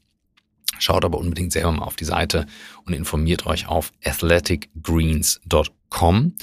[0.80, 2.48] Schaut aber unbedingt selber mal auf die Seite
[2.86, 6.34] und informiert euch auf athleticgreens.com.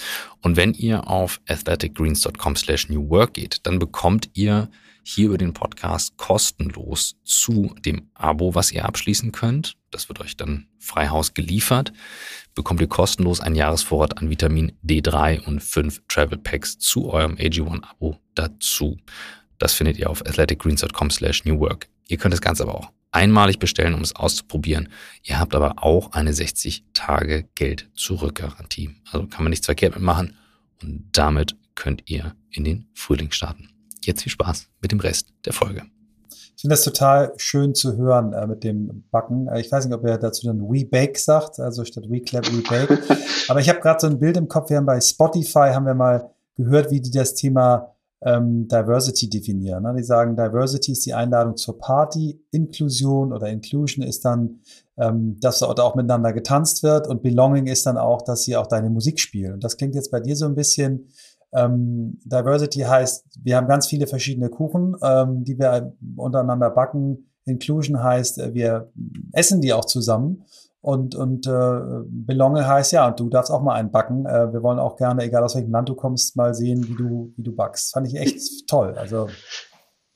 [0.41, 4.69] Und wenn ihr auf athleticgreens.com slash new work geht, dann bekommt ihr
[5.15, 9.77] hier über den Podcast kostenlos zu dem Abo, was ihr abschließen könnt.
[9.91, 11.93] Das wird euch dann frei Haus geliefert.
[12.55, 18.19] Bekommt ihr kostenlos einen Jahresvorrat an Vitamin D3 und fünf Travel Packs zu eurem AG1-Abo
[18.35, 18.99] dazu.
[19.59, 21.89] Das findet ihr auf athleticgreens.com slash newwork.
[22.07, 24.89] Ihr könnt das Ganze aber auch einmalig bestellen, um es auszuprobieren.
[25.25, 28.91] Ihr habt aber auch eine 60 Tage Geld zurück Garantie.
[29.11, 30.37] Also kann man nichts verkehrt mitmachen
[30.83, 33.71] und damit könnt ihr in den Frühling starten.
[34.05, 35.83] Jetzt viel Spaß mit dem Rest der Folge.
[36.57, 39.49] Ich finde das total schön zu hören äh, mit dem Backen.
[39.49, 42.47] Äh, ich weiß nicht, ob er dazu dann We Bake sagt, also statt We Clap,
[42.53, 42.99] We Bake.
[43.49, 44.69] Aber ich habe gerade so ein Bild im Kopf.
[44.69, 49.83] Wir haben bei Spotify haben wir mal gehört, wie die das Thema ähm, Diversity definieren.
[49.83, 49.95] Ne?
[49.97, 54.61] Die sagen, Diversity ist die Einladung zur Party, Inklusion oder Inclusion ist dann,
[54.99, 58.67] ähm, dass dort auch miteinander getanzt wird und Belonging ist dann auch, dass sie auch
[58.67, 59.55] deine Musik spielen.
[59.55, 61.09] Und das klingt jetzt bei dir so ein bisschen
[61.53, 67.31] ähm, Diversity heißt, wir haben ganz viele verschiedene Kuchen, ähm, die wir untereinander backen.
[67.45, 68.91] Inclusion heißt, äh, wir
[69.33, 70.45] essen die auch zusammen.
[70.83, 74.25] Und, und äh, Belonge heißt ja, und du darfst auch mal einen backen.
[74.25, 77.35] Äh, wir wollen auch gerne, egal aus welchem Land du kommst, mal sehen, wie du,
[77.37, 77.93] wie du backst.
[77.93, 78.95] Fand ich echt toll.
[78.97, 79.29] Also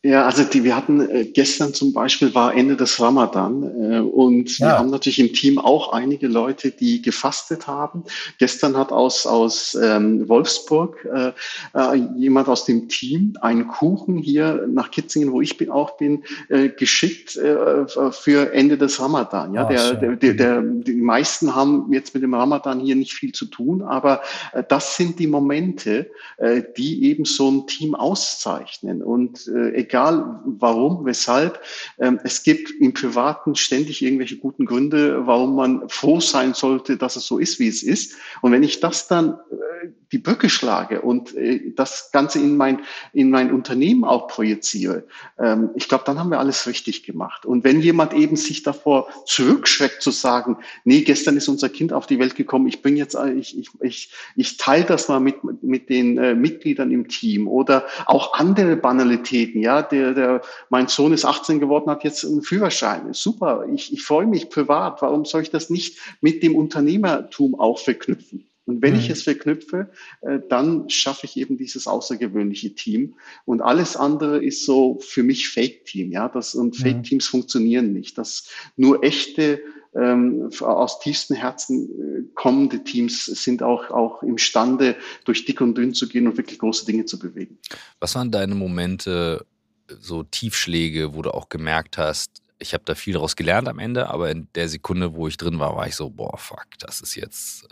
[0.05, 4.59] ja, also die, wir hatten äh, gestern zum Beispiel war Ende des Ramadan äh, und
[4.59, 4.67] ja.
[4.67, 8.05] wir haben natürlich im Team auch einige Leute, die gefastet haben.
[8.39, 11.33] Gestern hat aus aus ähm, Wolfsburg äh,
[11.75, 16.25] äh, jemand aus dem Team einen Kuchen hier nach Kitzingen, wo ich bin, auch bin,
[16.51, 19.55] äh, geschickt äh, für Ende des Ramadan.
[19.55, 23.15] Ja, oh, der, der, der, der, die meisten haben jetzt mit dem Ramadan hier nicht
[23.15, 24.21] viel zu tun, aber
[24.53, 29.94] äh, das sind die Momente, äh, die eben so ein Team auszeichnen und äh, egal
[29.95, 31.61] warum, weshalb.
[31.99, 37.17] Ähm, es gibt im Privaten ständig irgendwelche guten Gründe, warum man froh sein sollte, dass
[37.17, 38.17] es so ist, wie es ist.
[38.43, 42.81] Und wenn ich das dann äh, die Brücke schlage und äh, das Ganze in mein,
[43.13, 45.05] in mein Unternehmen auch projiziere,
[45.39, 47.47] ähm, ich glaube, dann haben wir alles richtig gemacht.
[47.47, 52.07] Und wenn jemand eben sich davor zurückschreckt zu sagen, nee, gestern ist unser Kind auf
[52.07, 55.89] die Welt gekommen, ich bringe jetzt, ich, ich, ich, ich teile das mal mit, mit
[55.89, 61.25] den äh, Mitgliedern im Team oder auch andere Banalitäten, ja, der, der, mein Sohn ist
[61.25, 63.13] 18 geworden, hat jetzt einen Führerschein.
[63.13, 65.03] Super, ich, ich freue mich privat.
[65.03, 68.47] Warum soll ich das nicht mit dem Unternehmertum auch verknüpfen?
[68.67, 69.01] Und wenn mhm.
[69.01, 69.91] ich es verknüpfe,
[70.23, 73.15] äh, dann schaffe ich eben dieses außergewöhnliche Team.
[73.45, 76.13] Und alles andere ist so für mich Fake-Team.
[76.13, 77.31] Ja, das, und Fake-Teams mhm.
[77.31, 78.17] funktionieren nicht.
[78.17, 79.61] Das nur echte
[79.95, 85.95] ähm, aus tiefstem Herzen äh, kommende Teams sind auch, auch imstande, durch dick und dünn
[85.95, 87.59] zu gehen und wirklich große Dinge zu bewegen.
[88.01, 89.45] Was waren deine Momente,
[89.89, 94.09] so Tiefschläge, wo du auch gemerkt hast, ich habe da viel daraus gelernt am Ende,
[94.09, 97.15] aber in der Sekunde, wo ich drin war, war ich so, boah, fuck, das ist
[97.15, 97.69] jetzt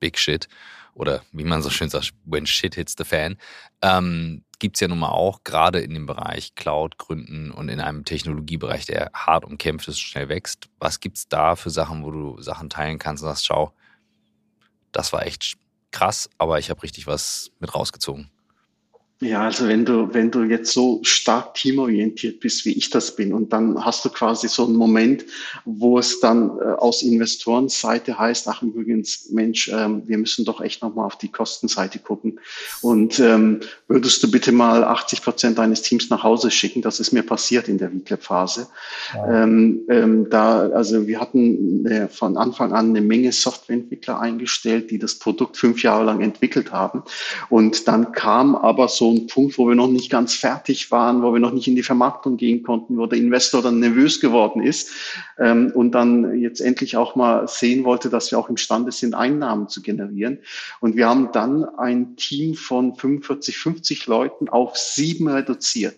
[0.00, 0.48] Big Shit.
[0.94, 3.38] Oder wie man so schön sagt, when shit hits the fan.
[3.80, 7.80] Ähm, Gibt es ja nun mal auch, gerade in dem Bereich Cloud gründen und in
[7.80, 10.68] einem Technologiebereich, der hart umkämpft ist und schnell wächst.
[10.78, 13.72] Was gibt es da für Sachen, wo du Sachen teilen kannst und sagst, schau,
[14.92, 15.54] das war echt
[15.90, 18.30] krass, aber ich habe richtig was mit rausgezogen?
[19.22, 23.32] Ja, also wenn du, wenn du jetzt so stark teamorientiert bist, wie ich das bin,
[23.32, 25.24] und dann hast du quasi so einen Moment,
[25.64, 30.82] wo es dann äh, aus Investorenseite heißt, ach übrigens, Mensch, ähm, wir müssen doch echt
[30.82, 32.40] nochmal auf die Kostenseite gucken.
[32.80, 36.82] Und ähm, würdest du bitte mal 80 Prozent deines Teams nach Hause schicken?
[36.82, 38.66] Das ist mir passiert in der VClap-Phase.
[39.14, 39.44] Ja.
[39.44, 44.98] Ähm, ähm, da, also wir hatten äh, von Anfang an eine Menge Softwareentwickler eingestellt, die
[44.98, 47.04] das Produkt fünf Jahre lang entwickelt haben.
[47.50, 51.32] Und dann kam aber so ein Punkt, wo wir noch nicht ganz fertig waren, wo
[51.32, 54.90] wir noch nicht in die Vermarktung gehen konnten, wo der Investor dann nervös geworden ist
[55.38, 59.68] ähm, und dann jetzt endlich auch mal sehen wollte, dass wir auch imstande sind, Einnahmen
[59.68, 60.38] zu generieren.
[60.80, 65.96] Und wir haben dann ein Team von 45, 50 Leuten auf sieben reduziert.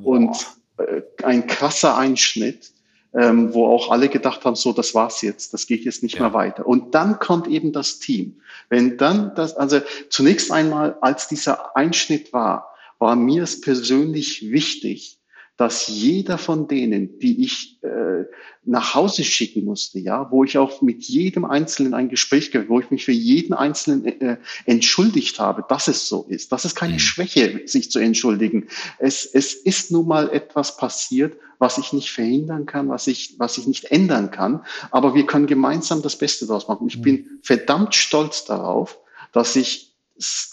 [0.00, 0.06] Wow.
[0.06, 0.46] Und
[0.78, 2.72] äh, ein krasser Einschnitt
[3.18, 6.22] ähm, wo auch alle gedacht haben, so, das war's jetzt, das geht jetzt nicht ja.
[6.22, 6.66] mehr weiter.
[6.66, 8.40] Und dann kommt eben das Team.
[8.68, 15.17] Wenn dann das, also zunächst einmal, als dieser Einschnitt war, war mir es persönlich wichtig,
[15.58, 18.24] dass jeder von denen, die ich äh,
[18.64, 22.78] nach Hause schicken musste, ja, wo ich auch mit jedem Einzelnen ein Gespräch gehabt, wo
[22.78, 24.36] ich mich für jeden Einzelnen äh,
[24.66, 26.52] entschuldigt habe, dass es so ist.
[26.52, 26.98] Das ist keine mhm.
[27.00, 28.68] Schwäche, sich zu entschuldigen.
[29.00, 33.58] Es, es ist nun mal etwas passiert, was ich nicht verhindern kann, was ich, was
[33.58, 34.64] ich nicht ändern kann.
[34.92, 36.86] Aber wir können gemeinsam das Beste daraus machen.
[36.86, 37.02] Ich mhm.
[37.02, 39.00] bin verdammt stolz darauf,
[39.32, 39.92] dass ich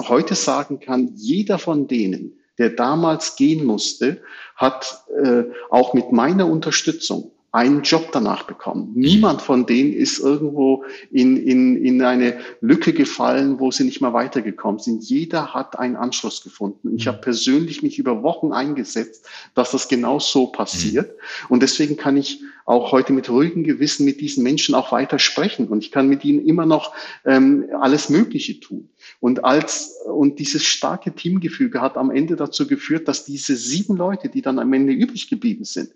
[0.02, 4.22] heute sagen kann, jeder von denen, der damals gehen musste,
[4.56, 8.92] hat äh, auch mit meiner Unterstützung einen Job danach bekommen.
[8.96, 14.12] Niemand von denen ist irgendwo in, in, in eine Lücke gefallen, wo sie nicht mehr
[14.12, 15.06] weitergekommen sind.
[15.06, 16.94] Jeder hat einen Anschluss gefunden.
[16.98, 21.16] Ich habe persönlich mich über Wochen eingesetzt, dass das genau so passiert.
[21.48, 25.70] Und deswegen kann ich auch heute mit ruhigem Gewissen mit diesen Menschen auch weiter sprechen.
[25.70, 26.94] Und ich kann mit ihnen immer noch
[27.24, 28.90] ähm, alles Mögliche tun.
[29.22, 34.28] Und als, und dieses starke Teamgefüge hat am Ende dazu geführt, dass diese sieben Leute,
[34.28, 35.92] die dann am Ende übrig geblieben sind,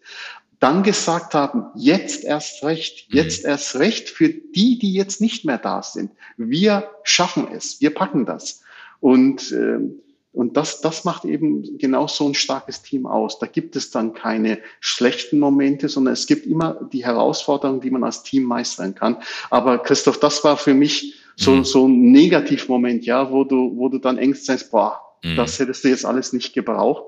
[0.60, 3.18] dann gesagt haben, jetzt erst recht, mhm.
[3.18, 6.12] jetzt erst recht für die, die jetzt nicht mehr da sind.
[6.38, 8.62] Wir schaffen es, wir packen das.
[9.00, 9.80] Und, äh,
[10.32, 13.40] und das, das macht eben genau so ein starkes Team aus.
[13.40, 18.04] Da gibt es dann keine schlechten Momente, sondern es gibt immer die Herausforderungen, die man
[18.04, 19.18] als Team meistern kann.
[19.50, 21.64] Aber Christoph, das war für mich so, mhm.
[21.64, 25.38] so ein Negativmoment, ja, wo du, wo du dann Ängst sagst, boah, mhm.
[25.38, 27.04] das hättest du jetzt alles nicht gebraucht.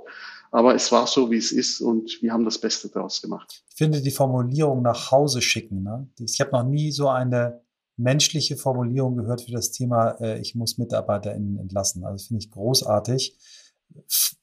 [0.52, 3.64] Aber es war so, wie es ist und wir haben das Beste daraus gemacht.
[3.70, 5.82] Ich finde die Formulierung nach Hause schicken.
[5.84, 6.10] Ne?
[6.20, 7.62] Ich habe noch nie so eine
[7.96, 12.04] menschliche Formulierung gehört für das Thema, äh, ich muss MitarbeiterInnen entlassen.
[12.04, 13.38] Also finde ich großartig.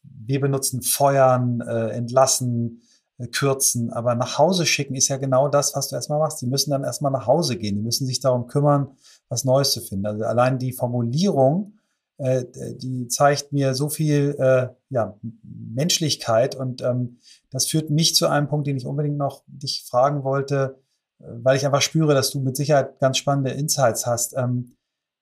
[0.02, 2.82] Wir benutzen Feuern, äh, entlassen,
[3.18, 6.40] äh, kürzen, aber nach Hause schicken ist ja genau das, was du erstmal machst.
[6.40, 7.76] Die müssen dann erstmal nach Hause gehen.
[7.76, 8.96] Die müssen sich darum kümmern,
[9.28, 10.06] was Neues zu finden.
[10.06, 11.77] Also allein die Formulierung
[12.18, 12.44] äh,
[12.74, 17.18] die zeigt mir so viel äh, ja, Menschlichkeit und ähm,
[17.50, 20.80] das führt mich zu einem Punkt, den ich unbedingt noch dich fragen wollte,
[21.20, 24.36] äh, weil ich einfach spüre, dass du mit Sicherheit ganz spannende Insights hast.
[24.36, 24.76] Ähm,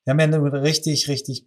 [0.04, 1.46] wir haben ja eine richtig, richtig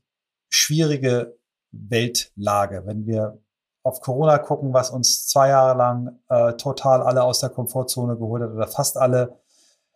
[0.49, 1.37] schwierige
[1.71, 2.83] Weltlage.
[2.85, 3.39] Wenn wir
[3.83, 8.43] auf Corona gucken, was uns zwei Jahre lang äh, total alle aus der Komfortzone geholt
[8.43, 9.39] hat oder fast alle,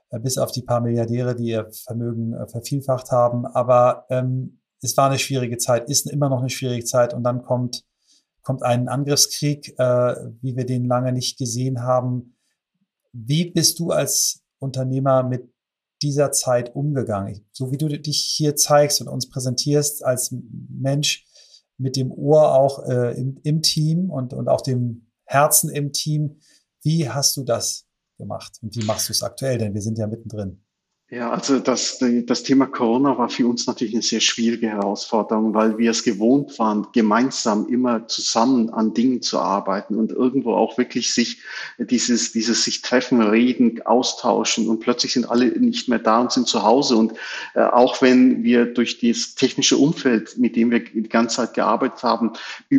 [0.09, 3.45] äh, bis auf die paar Milliardäre, die ihr Vermögen äh, vervielfacht haben.
[3.45, 7.43] Aber ähm, es war eine schwierige Zeit, ist immer noch eine schwierige Zeit und dann
[7.43, 7.85] kommt,
[8.41, 12.35] kommt ein Angriffskrieg, äh, wie wir den lange nicht gesehen haben.
[13.13, 15.53] Wie bist du als Unternehmer mit
[16.01, 17.45] dieser Zeit umgegangen?
[17.51, 20.35] So wie du dich hier zeigst und uns präsentierst als
[20.69, 21.25] Mensch
[21.77, 26.39] mit dem Ohr auch äh, im, im Team und, und auch dem Herzen im Team.
[26.81, 27.85] Wie hast du das
[28.17, 29.57] gemacht und wie machst du es aktuell?
[29.57, 30.62] Denn wir sind ja mittendrin.
[31.09, 35.77] Ja, also das, das Thema Corona war für uns natürlich eine sehr schwierige Herausforderung, weil
[35.77, 41.13] wir es gewohnt waren, gemeinsam immer zusammen an Dingen zu arbeiten und irgendwo auch wirklich
[41.13, 41.39] sich
[41.77, 46.47] dieses, dieses sich treffen, reden, austauschen und plötzlich sind alle nicht mehr da und sind
[46.47, 46.95] zu Hause.
[46.95, 47.13] Und
[47.53, 52.01] äh, auch wenn wir durch das technische Umfeld, mit dem wir die ganze Zeit gearbeitet
[52.01, 52.31] haben,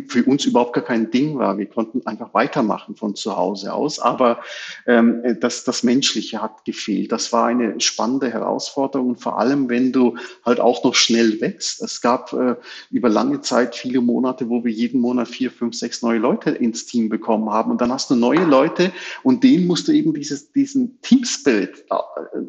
[0.09, 1.57] für uns überhaupt gar kein Ding war.
[1.57, 4.01] Wir konnten einfach weitermachen von zu Hause aus.
[4.01, 4.41] Aber
[4.87, 7.13] ähm, das, das Menschliche hat gefehlt.
[7.13, 11.83] Das war eine spannende spannende Herausforderung, vor allem wenn du halt auch noch schnell wächst.
[11.83, 12.55] Es gab äh,
[12.91, 16.87] über lange Zeit viele Monate, wo wir jeden Monat vier, fünf, sechs neue Leute ins
[16.87, 17.71] Team bekommen haben.
[17.71, 18.93] Und dann hast du neue Leute
[19.23, 21.97] und denen musst du eben dieses, diesen Team-Spirit äh,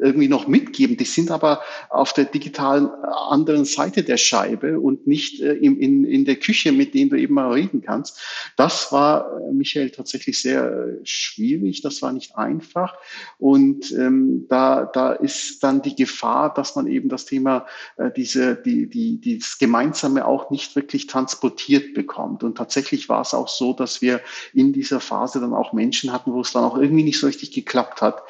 [0.00, 0.96] irgendwie noch mitgeben.
[0.96, 1.60] Die sind aber
[1.90, 6.36] auf der digitalen äh, anderen Seite der Scheibe und nicht äh, in, in, in der
[6.36, 8.20] Küche, mit denen du eben mal reden kannst.
[8.56, 11.82] Das war, äh, Michael, tatsächlich sehr schwierig.
[11.82, 12.96] Das war nicht einfach.
[13.38, 18.56] Und ähm, da, da ist dann die Gefahr, dass man eben das Thema, äh, diese,
[18.56, 22.42] die, die, das Gemeinsame auch nicht wirklich transportiert bekommt.
[22.42, 24.20] Und tatsächlich war es auch so, dass wir
[24.52, 27.52] in dieser Phase dann auch Menschen hatten, wo es dann auch irgendwie nicht so richtig
[27.52, 28.22] geklappt hat.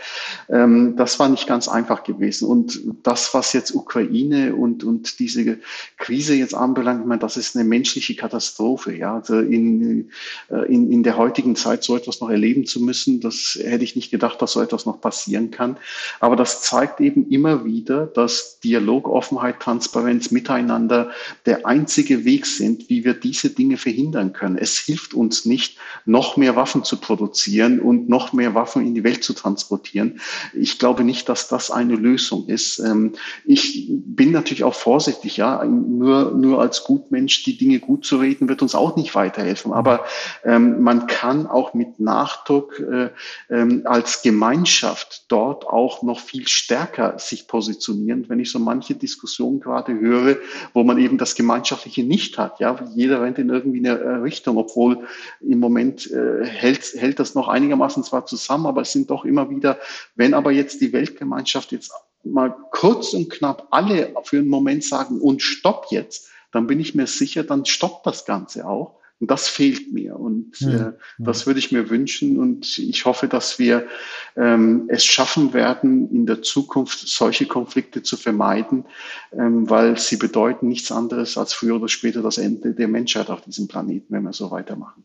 [0.48, 2.48] Ähm, das war nicht ganz einfach gewesen.
[2.48, 5.58] Und das, was jetzt Ukraine und, und diese
[5.96, 8.96] Krise jetzt anbelangt, ich meine, das ist eine menschliche Katastrophe.
[8.96, 10.10] Ja, also in,
[10.50, 13.96] äh, in, in der heutigen Zeit so etwas noch erleben zu müssen, das hätte ich
[13.96, 15.76] nicht gedacht, dass so etwas noch passieren kann.
[16.20, 21.10] Aber das zeigt eben immer wieder, dass Dialog, Offenheit, Transparenz, Miteinander
[21.46, 24.58] der einzige Weg sind, wie wir diese Dinge verhindern können.
[24.58, 29.04] Es hilft uns nicht, noch mehr Waffen zu produzieren und noch mehr Waffen in die
[29.04, 30.20] Welt zu transportieren.
[30.52, 32.78] Ich glaube nicht, dass das eine Lösung ist.
[32.80, 33.12] Ähm,
[33.44, 38.48] ich bin natürlich auch vorsichtig, ja, nur, nur als Gutmensch die Dinge gut zu reden,
[38.48, 39.72] wird uns auch nicht weiterhelfen.
[39.72, 40.04] Aber
[40.44, 43.10] ähm, man kann auch mit Nachdruck äh,
[43.48, 49.60] ähm, als Gemeinschaft dort auch noch viel stärker sich positionieren, wenn ich so manche Diskussionen
[49.60, 50.36] gerade höre,
[50.74, 52.60] wo man eben das Gemeinschaftliche nicht hat.
[52.60, 55.06] Ja, jeder rennt in irgendwie eine äh, Richtung, obwohl
[55.40, 59.50] im Moment äh, hält, hält das noch einigermaßen zwar zusammen, aber es sind doch immer
[59.50, 59.78] wieder,
[60.14, 61.92] wenn aber jetzt die Weltgemeinschaft jetzt
[62.24, 66.94] mal kurz und knapp alle für einen Moment sagen und stopp jetzt, dann bin ich
[66.94, 68.98] mir sicher, dann stoppt das Ganze auch.
[69.18, 70.16] Und das fehlt mir.
[70.16, 72.38] Und hm, äh, das würde ich mir wünschen.
[72.38, 73.86] Und ich hoffe, dass wir
[74.36, 78.84] ähm, es schaffen werden, in der Zukunft solche Konflikte zu vermeiden,
[79.32, 83.40] ähm, weil sie bedeuten nichts anderes als früher oder später das Ende der Menschheit auf
[83.40, 85.02] diesem Planeten, wenn wir so weitermachen.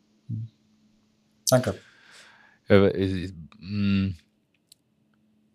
[1.49, 1.75] Danke.
[2.67, 4.15] Äh, hm,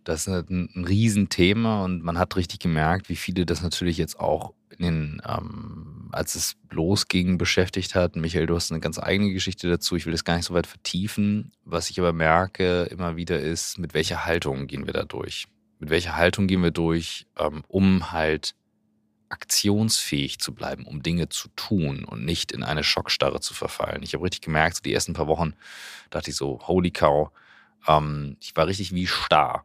[0.04, 4.20] das ist ein, ein Riesenthema und man hat richtig gemerkt, wie viele das natürlich jetzt
[4.20, 8.16] auch in den, ähm, als es losging, beschäftigt hat.
[8.16, 9.96] Michael, du hast eine ganz eigene Geschichte dazu.
[9.96, 11.52] Ich will das gar nicht so weit vertiefen.
[11.64, 15.46] Was ich aber merke immer wieder ist, mit welcher Haltung gehen wir da durch?
[15.78, 18.54] Mit welcher Haltung gehen wir durch, ähm, um halt
[19.28, 24.02] aktionsfähig zu bleiben, um Dinge zu tun und nicht in eine Schockstarre zu verfallen.
[24.02, 25.54] Ich habe richtig gemerkt, so die ersten paar Wochen
[26.10, 27.30] dachte ich so, holy cow,
[27.88, 29.64] ähm, ich war richtig wie starr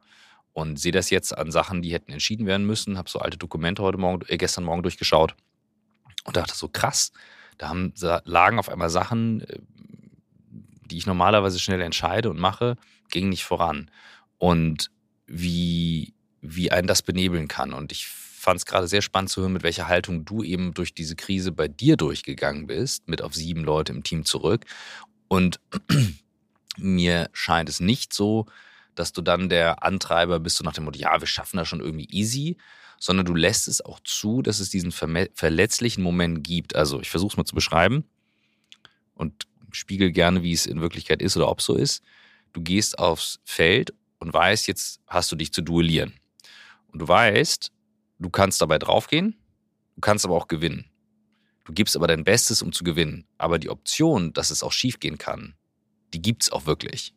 [0.54, 2.98] und sehe das jetzt an Sachen, die hätten entschieden werden müssen.
[2.98, 5.36] Habe so alte Dokumente heute Morgen, äh, gestern Morgen durchgeschaut
[6.26, 7.12] und dachte so krass.
[7.58, 7.94] Da haben,
[8.26, 9.60] lagen auf einmal Sachen, äh,
[10.86, 12.76] die ich normalerweise schnell entscheide und mache,
[13.10, 13.90] gingen nicht voran.
[14.38, 14.92] Und
[15.28, 17.74] wie, wie einen das benebeln kann.
[17.74, 20.94] Und ich fand es gerade sehr spannend zu hören, mit welcher Haltung du eben durch
[20.94, 24.66] diese Krise bei dir durchgegangen bist, mit auf sieben Leute im Team zurück.
[25.28, 25.60] Und
[26.78, 28.48] mir scheint es nicht so,
[28.96, 31.80] dass du dann der Antreiber bist, so nach dem Motto, ja, wir schaffen das schon
[31.80, 32.58] irgendwie easy,
[33.02, 36.76] sondern du lässt es auch zu, dass es diesen verletzlichen Moment gibt.
[36.76, 38.04] Also ich versuche es mal zu beschreiben
[39.16, 42.04] und spiegel gerne, wie es in Wirklichkeit ist oder ob so ist.
[42.54, 46.14] Du gehst aufs Feld und weißt, jetzt hast du dich zu duellieren.
[46.94, 47.72] Und du weißt,
[48.20, 49.36] du kannst dabei draufgehen,
[49.96, 50.86] du kannst aber auch gewinnen.
[51.66, 53.26] Du gibst aber dein Bestes, um zu gewinnen.
[53.40, 55.56] Aber die Option, dass es auch schiefgehen kann,
[56.14, 57.16] die gibt es auch wirklich.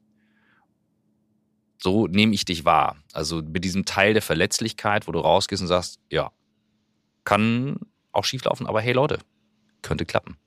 [1.84, 2.96] So nehme ich dich wahr.
[3.12, 6.32] Also mit diesem Teil der Verletzlichkeit, wo du rausgehst und sagst, ja,
[7.24, 7.76] kann
[8.10, 9.18] auch schieflaufen, aber hey Leute,
[9.82, 10.38] könnte klappen.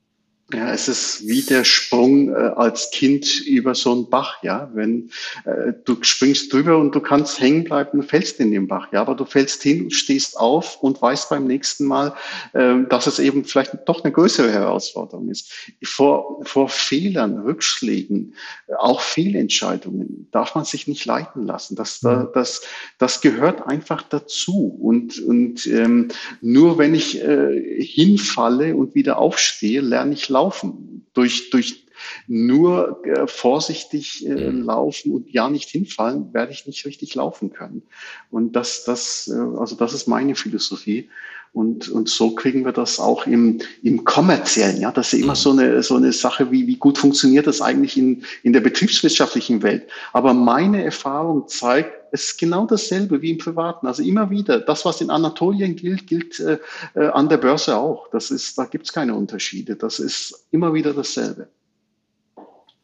[0.54, 4.70] Ja, es ist wie der Sprung äh, als Kind über so einen Bach, ja.
[4.72, 5.10] Wenn
[5.44, 9.14] äh, du springst drüber und du kannst hängen bleiben, fällst in den Bach, ja, aber
[9.14, 12.14] du fällst hin, stehst auf und weißt beim nächsten Mal,
[12.54, 15.52] äh, dass es eben vielleicht doch eine größere Herausforderung ist.
[15.84, 18.34] Vor, vor Fehlern, Rückschlägen,
[18.78, 21.76] auch Fehlentscheidungen darf man sich nicht leiten lassen.
[21.76, 22.28] Das, mhm.
[22.32, 22.62] das,
[22.96, 24.78] das gehört einfach dazu.
[24.80, 26.08] Und, und ähm,
[26.40, 31.06] nur wenn ich äh, hinfalle und wieder aufstehe, lerne ich laufen.
[31.14, 31.84] Durch, durch
[32.28, 34.62] Nur äh, vorsichtig äh, mhm.
[34.62, 37.82] laufen und ja nicht hinfallen, werde ich nicht richtig laufen können.
[38.30, 41.08] Und das, das, äh, also das ist meine Philosophie.
[41.52, 44.80] Und, und so kriegen wir das auch im, im kommerziellen.
[44.80, 45.44] Ja, das ist immer mhm.
[45.44, 49.62] so eine, so eine Sache, wie, wie gut funktioniert das eigentlich in, in der betriebswirtschaftlichen
[49.62, 49.88] Welt.
[50.12, 53.86] Aber meine Erfahrung zeigt, es ist genau dasselbe wie im Privaten.
[53.86, 56.58] Also immer wieder, das, was in Anatolien gilt, gilt äh,
[56.94, 58.08] äh, an der Börse auch.
[58.10, 59.76] Das ist, da gibt es keine Unterschiede.
[59.76, 61.48] Das ist immer wieder dasselbe.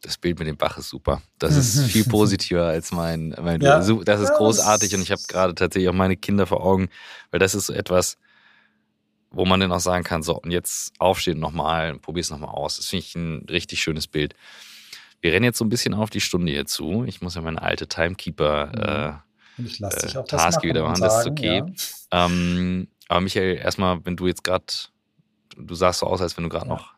[0.01, 1.21] Das Bild mit dem Bach ist super.
[1.39, 3.35] Das ist viel positiver als mein.
[3.41, 3.79] mein ja.
[3.79, 6.89] Das ist großartig und ich habe gerade tatsächlich auch meine Kinder vor Augen,
[7.31, 8.17] weil das ist so etwas,
[9.31, 12.77] wo man dann auch sagen kann, so, und jetzt aufstehen nochmal, probier's nochmal aus.
[12.77, 14.35] Das finde ich ein richtig schönes Bild.
[15.21, 17.03] Wir rennen jetzt so ein bisschen auf die Stunde hier zu.
[17.05, 18.81] Ich muss ja meine alte Timekeeper mhm.
[18.81, 19.25] äh,
[19.57, 21.63] ich lass dich auch Task wieder machen, das ist okay.
[22.11, 22.25] Ja.
[22.25, 24.65] Ähm, aber Michael, erstmal, wenn du jetzt gerade,
[25.57, 26.73] du sahst so aus, als wenn du gerade ja.
[26.73, 26.95] noch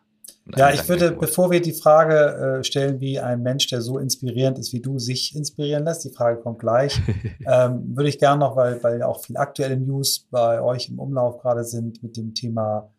[0.56, 4.58] ja, ich würde, bevor wir die Frage äh, stellen, wie ein Mensch, der so inspirierend
[4.58, 7.02] ist wie du, sich inspirieren lässt, die Frage kommt gleich,
[7.46, 11.40] ähm, würde ich gerne noch, weil, weil auch viel aktuelle News bei euch im Umlauf
[11.40, 12.90] gerade sind mit dem Thema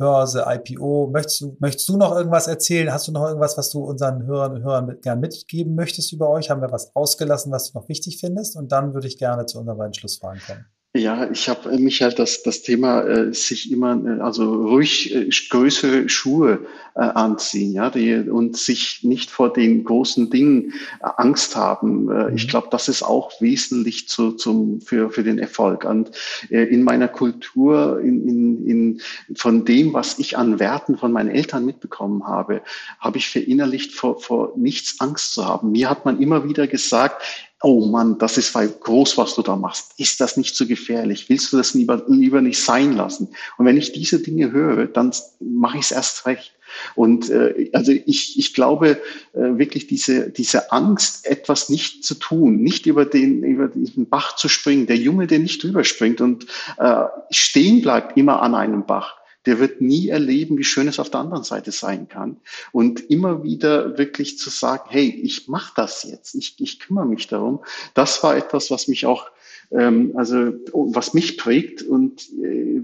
[0.00, 1.10] Börse, IPO.
[1.12, 2.90] Möchtest du, möchtest du noch irgendwas erzählen?
[2.90, 6.30] Hast du noch irgendwas, was du unseren Hörern und Hörern mit, gern mitgeben möchtest über
[6.30, 6.48] euch?
[6.48, 8.56] Haben wir was ausgelassen, was du noch wichtig findest?
[8.56, 10.64] Und dann würde ich gerne zu unseren beiden Schlussfragen kommen.
[10.92, 15.30] Ja, ich habe mich halt das, das Thema äh, sich immer, äh, also ruhig äh,
[15.48, 16.66] größere Schuhe
[16.96, 22.10] äh, anziehen, ja, die, und sich nicht vor den großen Dingen äh, Angst haben.
[22.10, 22.48] Äh, ich mhm.
[22.48, 25.84] glaube, das ist auch wesentlich zu, zum, für, für den Erfolg.
[25.84, 26.10] Und
[26.50, 29.00] äh, in meiner Kultur, in, in, in,
[29.36, 32.62] von dem, was ich an Werten von meinen Eltern mitbekommen habe,
[32.98, 35.70] habe ich verinnerlicht, vor, vor nichts Angst zu haben.
[35.70, 37.22] Mir hat man immer wieder gesagt,
[37.62, 39.92] oh Mann, das ist groß, was du da machst.
[39.98, 41.28] Ist das nicht so gefährlich?
[41.28, 43.28] Willst du das lieber, lieber nicht sein lassen?
[43.58, 46.52] Und wenn ich diese Dinge höre, dann mache ich es erst recht.
[46.94, 49.00] Und äh, also ich, ich glaube
[49.32, 54.36] äh, wirklich diese, diese Angst, etwas nicht zu tun, nicht über den, über diesen Bach
[54.36, 56.46] zu springen, der Junge, der nicht drüber springt und
[56.78, 59.16] äh, stehen bleibt immer an einem Bach,
[59.50, 62.36] der wird nie erleben, wie schön es auf der anderen Seite sein kann.
[62.70, 67.26] Und immer wieder wirklich zu sagen, hey, ich mache das jetzt, ich, ich kümmere mich
[67.26, 67.58] darum,
[67.94, 69.28] das war etwas, was mich auch
[69.72, 72.28] ähm, also was mich prägt und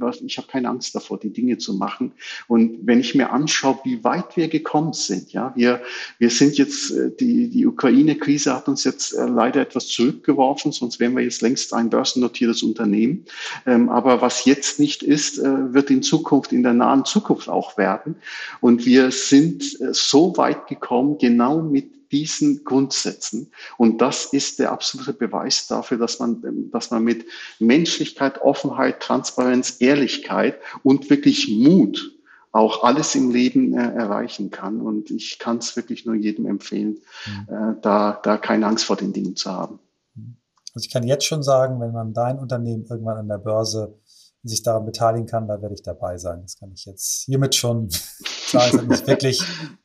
[0.07, 2.12] was, ich habe keine Angst davor, die Dinge zu machen.
[2.48, 5.82] Und wenn ich mir anschaue, wie weit wir gekommen sind, ja, wir,
[6.18, 11.00] wir sind jetzt, äh, die, die Ukraine-Krise hat uns jetzt äh, leider etwas zurückgeworfen, sonst
[11.00, 13.24] wären wir jetzt längst ein börsennotiertes Unternehmen.
[13.66, 17.76] Ähm, aber was jetzt nicht ist, äh, wird in Zukunft, in der nahen Zukunft auch
[17.76, 18.16] werden.
[18.61, 23.52] Und wir sind so weit gekommen, genau mit diesen Grundsätzen.
[23.76, 27.26] Und das ist der absolute Beweis dafür, dass man, dass man mit
[27.59, 32.12] Menschlichkeit, Offenheit, Transparenz, Ehrlichkeit und wirklich Mut
[32.52, 34.80] auch alles im Leben äh, erreichen kann.
[34.80, 37.54] Und ich kann es wirklich nur jedem empfehlen, mhm.
[37.54, 39.78] äh, da, da keine Angst vor den Dingen zu haben.
[40.74, 43.98] Also ich kann jetzt schon sagen, wenn man dein Unternehmen irgendwann an der Börse
[44.42, 46.42] sich daran beteiligen kann, da werde ich dabei sein.
[46.42, 47.88] Das kann ich jetzt hiermit schon
[48.53, 49.42] Das hat mich wirklich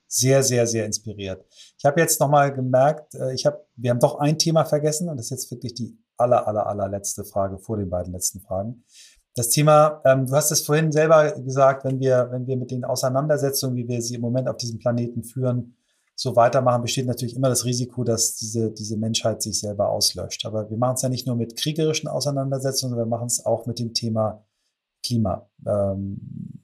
[0.08, 1.46] sehr, sehr, sehr inspiriert.
[1.78, 5.18] Ich habe jetzt nochmal gemerkt, äh, ich habe, wir haben doch ein Thema vergessen und
[5.18, 8.84] das ist jetzt wirklich die aller, aller, allerletzte Frage vor den beiden letzten Fragen.
[9.36, 12.84] Das Thema, ähm, du hast es vorhin selber gesagt, wenn wir, wenn wir mit den
[12.84, 15.78] Auseinandersetzungen, wie wir sie im Moment auf diesem Planeten führen,
[16.16, 20.46] so weitermachen, besteht natürlich immer das Risiko, dass diese, diese Menschheit sich selber auslöscht.
[20.46, 23.66] Aber wir machen es ja nicht nur mit kriegerischen Auseinandersetzungen, sondern wir machen es auch
[23.66, 24.46] mit dem Thema
[25.04, 25.50] Klima.
[25.66, 26.61] Ähm,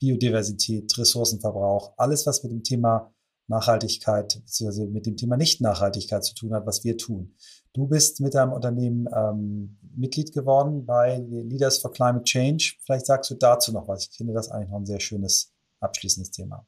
[0.00, 3.12] Biodiversität, Ressourcenverbrauch, alles, was mit dem Thema
[3.50, 4.86] Nachhaltigkeit bzw.
[4.86, 7.34] mit dem Thema Nicht-Nachhaltigkeit zu tun hat, was wir tun.
[7.72, 12.76] Du bist mit deinem Unternehmen ähm, Mitglied geworden bei Leaders for Climate Change.
[12.84, 14.08] Vielleicht sagst du dazu noch was.
[14.08, 16.66] Ich finde das eigentlich noch ein sehr schönes abschließendes Thema.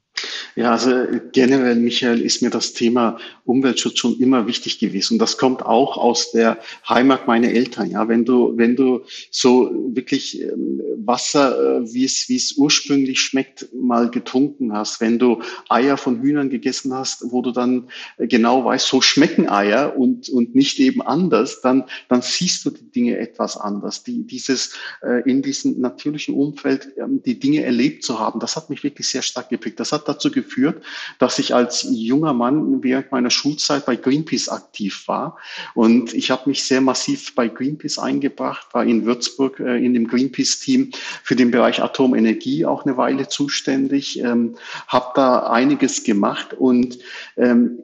[0.54, 0.90] Ja, also
[1.32, 5.14] generell, Michael, ist mir das Thema Umweltschutz schon immer wichtig gewesen.
[5.14, 7.90] Und das kommt auch aus der Heimat meiner Eltern.
[7.90, 13.20] Ja, wenn du, wenn du so wirklich ähm, Wasser, äh, wie es, wie es ursprünglich
[13.20, 15.40] schmeckt, mal getrunken hast, wenn du
[15.70, 17.88] Eier von Hühnern gegessen hast, wo du dann
[18.18, 22.90] genau weißt, so schmecken Eier und, und nicht eben anders, dann, dann siehst du die
[22.90, 24.04] Dinge etwas anders.
[24.04, 28.68] Die, dieses, äh, in diesem natürlichen Umfeld, ähm, die Dinge erlebt zu haben, das hat
[28.68, 29.80] mich wirklich sehr stark geprägt.
[29.80, 30.41] Das hat dazu geführt,
[31.18, 35.38] dass ich als junger Mann während meiner Schulzeit bei Greenpeace aktiv war.
[35.74, 40.06] Und ich habe mich sehr massiv bei Greenpeace eingebracht, war in Würzburg äh, in dem
[40.06, 40.90] Greenpeace-Team
[41.22, 44.56] für den Bereich Atomenergie auch eine Weile zuständig, ähm,
[44.88, 46.98] habe da einiges gemacht und
[47.36, 47.78] ähm,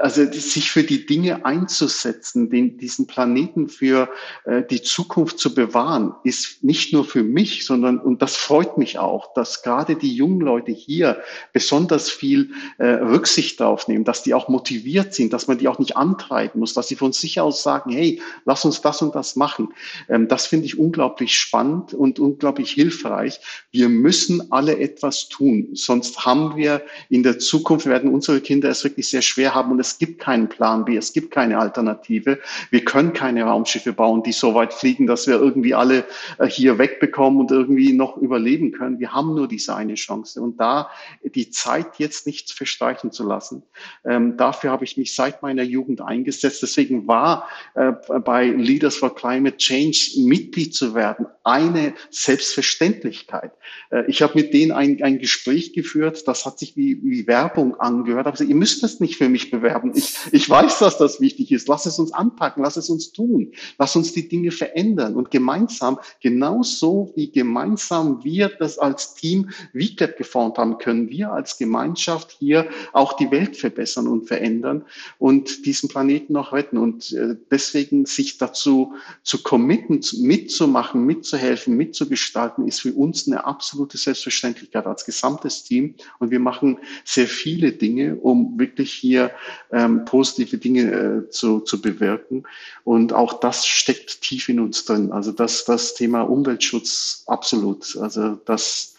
[0.00, 4.08] also sich für die Dinge einzusetzen, den, diesen Planeten für
[4.44, 8.98] äh, die Zukunft zu bewahren, ist nicht nur für mich, sondern, und das freut mich
[8.98, 11.22] auch, dass gerade die jungen Leute hier
[11.70, 15.78] besonders viel äh, Rücksicht darauf nehmen, dass die auch motiviert sind, dass man die auch
[15.78, 19.36] nicht antreiben muss, dass sie von sich aus sagen, hey, lass uns das und das
[19.36, 19.68] machen.
[20.08, 23.38] Ähm, das finde ich unglaublich spannend und unglaublich hilfreich.
[23.70, 28.82] Wir müssen alle etwas tun, sonst haben wir in der Zukunft, werden unsere Kinder es
[28.82, 32.40] wirklich sehr schwer haben und es gibt keinen Plan B, es gibt keine Alternative.
[32.70, 36.04] Wir können keine Raumschiffe bauen, die so weit fliegen, dass wir irgendwie alle
[36.38, 38.98] äh, hier wegbekommen und irgendwie noch überleben können.
[38.98, 40.42] Wir haben nur diese eine Chance.
[40.42, 40.90] Und da
[41.22, 43.62] die Zeit jetzt nicht verstreichen zu lassen,
[44.04, 46.62] ähm, dafür habe ich mich seit meiner Jugend eingesetzt.
[46.62, 47.92] Deswegen war äh,
[48.24, 53.52] bei Leaders for Climate Change Mitglied zu werden eine Selbstverständlichkeit.
[53.90, 57.78] Äh, ich habe mit denen ein, ein Gespräch geführt, das hat sich wie, wie Werbung
[57.80, 58.26] angehört.
[58.26, 59.92] Aber ihr müsst das nicht für mich bewerben.
[59.94, 61.68] Ich, ich weiß, dass das wichtig ist.
[61.68, 63.52] Lass es uns anpacken, lass es uns tun.
[63.78, 70.16] Lass uns die Dinge verändern und gemeinsam, genauso wie gemeinsam wir das als Team VClap
[70.16, 74.84] geformt haben, können wir als Gemeinschaft hier auch die Welt verbessern und verändern
[75.18, 76.78] und diesen Planeten noch retten.
[76.78, 83.98] Und äh, deswegen sich dazu zu committen, mitzumachen, mitzuhelfen, mitzugestalten, ist für uns eine absolute
[83.98, 85.94] Selbstverständlichkeit als gesamtes Team.
[86.18, 89.30] Und wir machen sehr viele Dinge, um wirklich hier
[89.72, 92.44] ähm, positive Dinge äh, zu, zu bewirken.
[92.84, 95.12] Und auch das steckt tief in uns drin.
[95.12, 97.96] Also das, das Thema Umweltschutz absolut.
[97.96, 98.94] Also das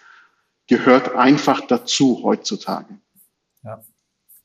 [0.67, 2.97] gehört einfach dazu heutzutage.
[3.63, 3.83] Ja.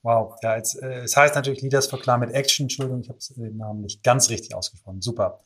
[0.03, 2.65] Wow, ja, jetzt, äh, es heißt natürlich Leaders for Climate Action.
[2.65, 5.03] Entschuldigung, ich habe den Namen nicht ganz richtig ausgesprochen.
[5.03, 5.41] Super.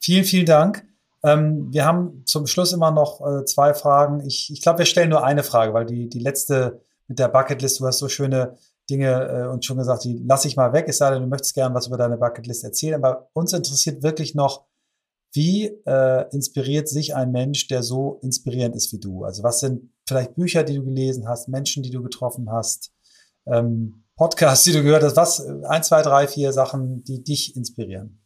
[0.00, 0.86] Vielen, vielen Dank.
[1.26, 4.24] Ähm, wir haben zum Schluss immer noch äh, zwei Fragen.
[4.24, 7.80] Ich, ich glaube, wir stellen nur eine Frage, weil die, die letzte mit der Bucketlist,
[7.80, 8.56] du hast so schöne
[8.88, 11.54] Dinge äh, und schon gesagt, die lasse ich mal weg, es sei denn, du möchtest
[11.54, 12.94] gerne was über deine Bucketlist erzählen.
[12.94, 14.66] Aber uns interessiert wirklich noch,
[15.32, 19.24] wie äh, inspiriert sich ein Mensch, der so inspirierend ist wie du?
[19.24, 22.92] Also was sind vielleicht Bücher, die du gelesen hast, Menschen, die du getroffen hast,
[23.46, 25.16] ähm, Podcasts, die du gehört hast?
[25.16, 28.25] Was, ein, zwei, drei, vier Sachen, die dich inspirieren?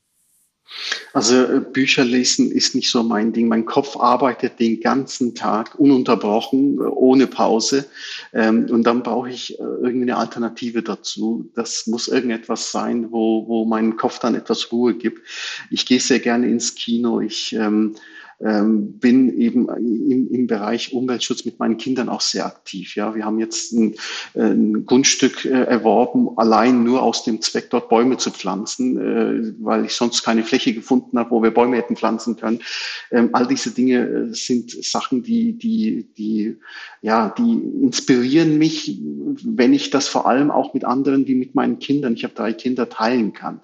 [1.12, 3.48] Also äh, Bücher lesen ist nicht so mein Ding.
[3.48, 7.86] Mein Kopf arbeitet den ganzen Tag ununterbrochen, äh, ohne Pause.
[8.32, 11.50] Ähm, und dann brauche ich äh, irgendwie eine Alternative dazu.
[11.54, 15.26] Das muss irgendetwas sein, wo, wo mein Kopf dann etwas Ruhe gibt.
[15.70, 17.20] Ich gehe sehr gerne ins Kino.
[17.20, 17.96] Ich ähm,
[18.42, 22.96] ähm, bin eben im, im Bereich Umweltschutz mit meinen Kindern auch sehr aktiv.
[22.96, 23.94] Ja, wir haben jetzt ein,
[24.34, 29.84] ein Grundstück äh, erworben, allein nur aus dem Zweck, dort Bäume zu pflanzen, äh, weil
[29.84, 32.60] ich sonst keine Fläche gefunden habe, wo wir Bäume hätten pflanzen können.
[33.10, 36.56] Ähm, all diese Dinge äh, sind Sachen, die, die, die,
[37.02, 39.00] ja, die inspirieren mich,
[39.44, 42.52] wenn ich das vor allem auch mit anderen wie mit meinen Kindern, ich habe drei
[42.52, 43.60] Kinder, teilen kann.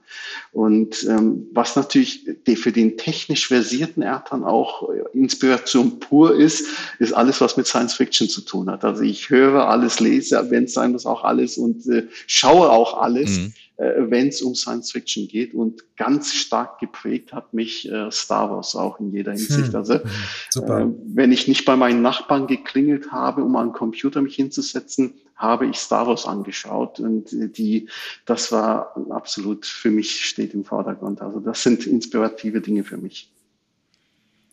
[0.53, 6.67] Und ähm, was natürlich für den technisch versierten Eltern auch auch Inspiration pur ist,
[6.99, 8.85] ist alles, was mit Science Fiction zu tun hat.
[8.85, 13.01] Also ich höre alles, lese, wenn es sein muss, auch alles und äh, schaue auch
[13.01, 13.39] alles.
[13.39, 15.53] Mhm äh, wenn es um Science Fiction geht.
[15.53, 19.69] Und ganz stark geprägt hat mich äh, Star Wars auch in jeder Hinsicht.
[19.69, 19.77] Hm.
[19.77, 24.35] Also äh, wenn ich nicht bei meinen Nachbarn geklingelt habe, um an den Computer mich
[24.35, 27.89] hinzusetzen, habe ich Star Wars angeschaut und äh, die,
[28.25, 31.21] das war absolut für mich steht im Vordergrund.
[31.21, 33.31] Also das sind inspirative Dinge für mich.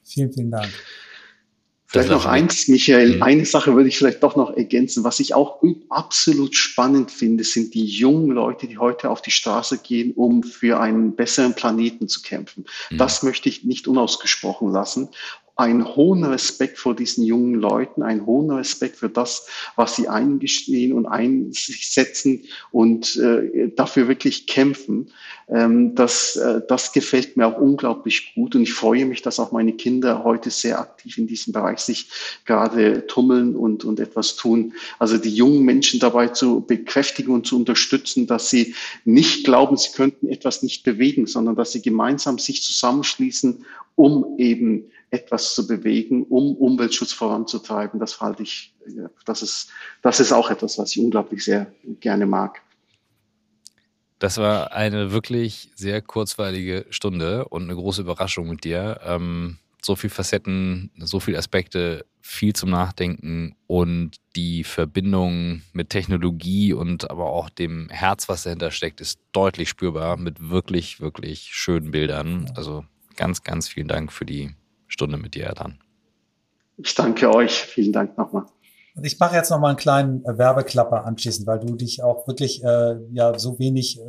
[0.03, 0.69] Vielen, vielen Dank.
[1.93, 3.21] Vielleicht noch eins, Michael, mhm.
[3.21, 5.03] eine Sache würde ich vielleicht doch noch ergänzen.
[5.03, 9.77] Was ich auch absolut spannend finde, sind die jungen Leute, die heute auf die Straße
[9.77, 12.65] gehen, um für einen besseren Planeten zu kämpfen.
[12.89, 12.97] Mhm.
[12.97, 15.09] Das möchte ich nicht unausgesprochen lassen
[15.55, 20.93] einen hohen Respekt vor diesen jungen Leuten, einen hohen Respekt für das, was sie eingestehen
[20.93, 25.11] und einsetzen und äh, dafür wirklich kämpfen.
[25.49, 29.51] Ähm, das, äh, das gefällt mir auch unglaublich gut und ich freue mich, dass auch
[29.51, 32.09] meine Kinder heute sehr aktiv in diesem Bereich sich
[32.45, 34.73] gerade tummeln und, und etwas tun.
[34.97, 38.73] Also die jungen Menschen dabei zu bekräftigen und zu unterstützen, dass sie
[39.05, 44.85] nicht glauben, sie könnten etwas nicht bewegen, sondern dass sie gemeinsam sich zusammenschließen, um eben
[45.13, 47.99] etwas zu bewegen, um Umweltschutz voranzutreiben.
[47.99, 48.73] Das halte ich,
[49.25, 49.69] das ist,
[50.01, 52.61] das ist auch etwas, was ich unglaublich sehr gerne mag.
[54.17, 59.01] Das war eine wirklich sehr kurzweilige Stunde und eine große Überraschung mit dir.
[59.03, 66.73] Ähm, so viele Facetten, so viele Aspekte, viel zum Nachdenken und die Verbindung mit Technologie
[66.73, 71.91] und aber auch dem Herz, was dahinter steckt, ist deutlich spürbar mit wirklich, wirklich schönen
[71.91, 72.49] Bildern.
[72.55, 72.85] Also
[73.15, 74.55] ganz, ganz vielen Dank für die
[74.93, 75.79] Stunde mit dir, dann.
[76.77, 77.63] Ich danke euch.
[77.63, 78.45] Vielen Dank nochmal.
[79.01, 82.97] Ich mache jetzt nochmal einen kleinen äh, Werbeklapper anschließend, weil du dich auch wirklich äh,
[83.11, 84.03] ja so wenig äh,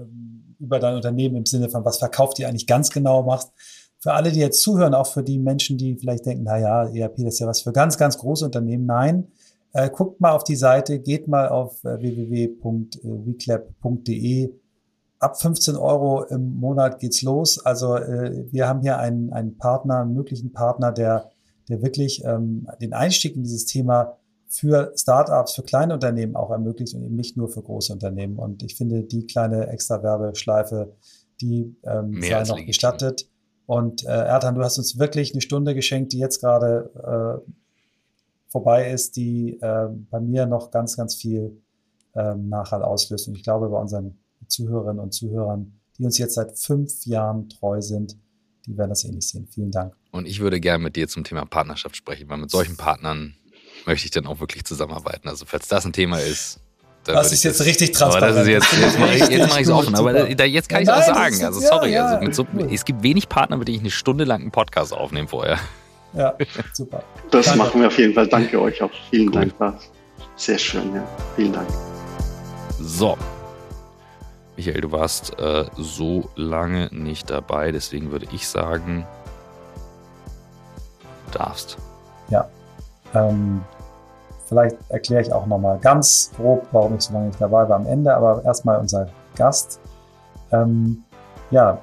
[0.61, 3.51] über dein Unternehmen im Sinne von was verkauft ihr eigentlich ganz genau machst.
[3.99, 7.17] Für alle, die jetzt zuhören, auch für die Menschen, die vielleicht denken, na ja, ERP,
[7.25, 8.85] das ist ja was für ganz, ganz große Unternehmen.
[8.85, 9.29] Nein,
[9.77, 14.53] Äh, guckt mal auf die Seite, geht mal auf äh, www.weclap.de.
[15.25, 17.65] Ab 15 Euro im Monat geht's los.
[17.65, 21.31] Also äh, wir haben hier einen, einen Partner, einen möglichen Partner, der,
[21.71, 24.19] der wirklich ähm, den Einstieg in dieses Thema
[24.49, 28.39] für Startups, für kleine Unternehmen auch ermöglicht und eben nicht nur für große Unternehmen.
[28.39, 30.95] Und ich finde, die kleine extra Werbeschleife,
[31.41, 33.27] die ähm, sei noch gestattet.
[33.65, 37.51] Und äh, Ertan, du hast uns wirklich eine Stunde geschenkt, die jetzt gerade äh,
[38.49, 41.63] vorbei ist, die äh, bei mir noch ganz, ganz viel
[42.15, 43.27] ähm, Nachhall auslöst.
[43.27, 44.19] Und ich glaube, bei unseren
[44.49, 48.17] Zuhörerinnen und Zuhörern, die uns jetzt seit fünf Jahren treu sind,
[48.67, 49.47] die werden das ähnlich sehen.
[49.51, 49.95] Vielen Dank.
[50.11, 53.37] Und ich würde gerne mit dir zum Thema Partnerschaft sprechen, weil mit solchen Partnern
[53.87, 55.29] möchte ich dann auch wirklich zusammenarbeiten.
[55.29, 56.61] Also falls das ein Thema ist,
[57.05, 58.25] das ist jetzt das, richtig transparent.
[58.25, 59.95] Aber das ist jetzt, jetzt mache ich es mach offen.
[59.95, 61.45] Aber da, jetzt kann ja, ich es auch sagen.
[61.45, 64.25] Also sorry, ja, ja, also so, es gibt wenig Partner, mit denen ich eine Stunde
[64.25, 65.59] lang einen Podcast aufnehme vorher.
[66.15, 66.35] Ja,
[66.73, 67.03] super.
[67.31, 67.59] Das Danke.
[67.59, 68.27] machen wir auf jeden Fall.
[68.29, 68.91] Danke euch auch.
[69.11, 69.35] Vielen cool.
[69.35, 69.61] Dank.
[69.61, 69.79] War
[70.37, 71.07] sehr schön, ja.
[71.37, 71.69] Vielen Dank.
[72.81, 73.19] So.
[74.57, 79.07] Michael, du warst äh, so lange nicht dabei, deswegen würde ich sagen,
[81.27, 81.77] du darfst.
[82.29, 82.49] Ja.
[83.15, 83.63] Ähm,
[84.47, 87.87] vielleicht erkläre ich auch nochmal ganz grob, warum ich so lange nicht dabei war am
[87.87, 89.81] Ende, aber erstmal unser Gast.
[90.53, 91.03] Ähm,
[91.51, 91.79] ja,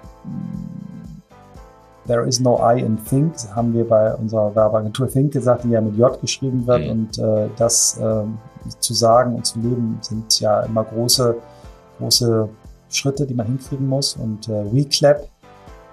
[2.08, 5.82] There is no I in Think, haben wir bei unserer Werbeagentur Think gesagt, die ja
[5.82, 6.82] mit J geschrieben wird.
[6.82, 6.90] Mhm.
[6.90, 8.24] Und äh, das äh,
[8.80, 11.36] zu sagen und zu leben sind ja immer große,
[12.00, 12.50] große
[12.92, 14.16] Schritte, die man hinkriegen muss.
[14.16, 15.28] Und äh, WeClap